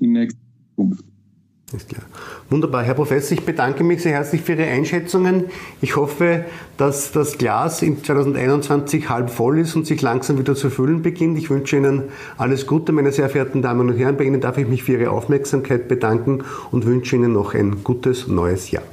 in 0.00 0.12
nächster 0.12 0.40
Zukunft. 0.76 1.04
Ist 1.74 1.88
klar. 1.88 2.02
Wunderbar, 2.50 2.84
Herr 2.84 2.94
Professor, 2.94 3.36
ich 3.36 3.44
bedanke 3.44 3.82
mich 3.82 4.02
sehr 4.02 4.12
herzlich 4.12 4.42
für 4.42 4.52
Ihre 4.52 4.66
Einschätzungen. 4.66 5.46
Ich 5.80 5.96
hoffe, 5.96 6.44
dass 6.76 7.10
das 7.10 7.36
Glas 7.36 7.82
in 7.82 8.02
2021 8.04 9.08
halb 9.08 9.28
voll 9.28 9.58
ist 9.58 9.74
und 9.74 9.86
sich 9.86 10.00
langsam 10.00 10.38
wieder 10.38 10.54
zu 10.54 10.70
füllen 10.70 11.02
beginnt. 11.02 11.36
Ich 11.36 11.50
wünsche 11.50 11.76
Ihnen 11.76 12.04
alles 12.36 12.66
Gute, 12.66 12.92
meine 12.92 13.10
sehr 13.10 13.28
verehrten 13.28 13.60
Damen 13.60 13.90
und 13.90 13.96
Herren. 13.96 14.16
Bei 14.16 14.24
Ihnen 14.24 14.40
darf 14.40 14.56
ich 14.58 14.68
mich 14.68 14.84
für 14.84 14.92
Ihre 14.92 15.10
Aufmerksamkeit 15.10 15.88
bedanken 15.88 16.44
und 16.70 16.86
wünsche 16.86 17.16
Ihnen 17.16 17.32
noch 17.32 17.54
ein 17.54 17.82
gutes 17.82 18.28
neues 18.28 18.70
Jahr. 18.70 18.84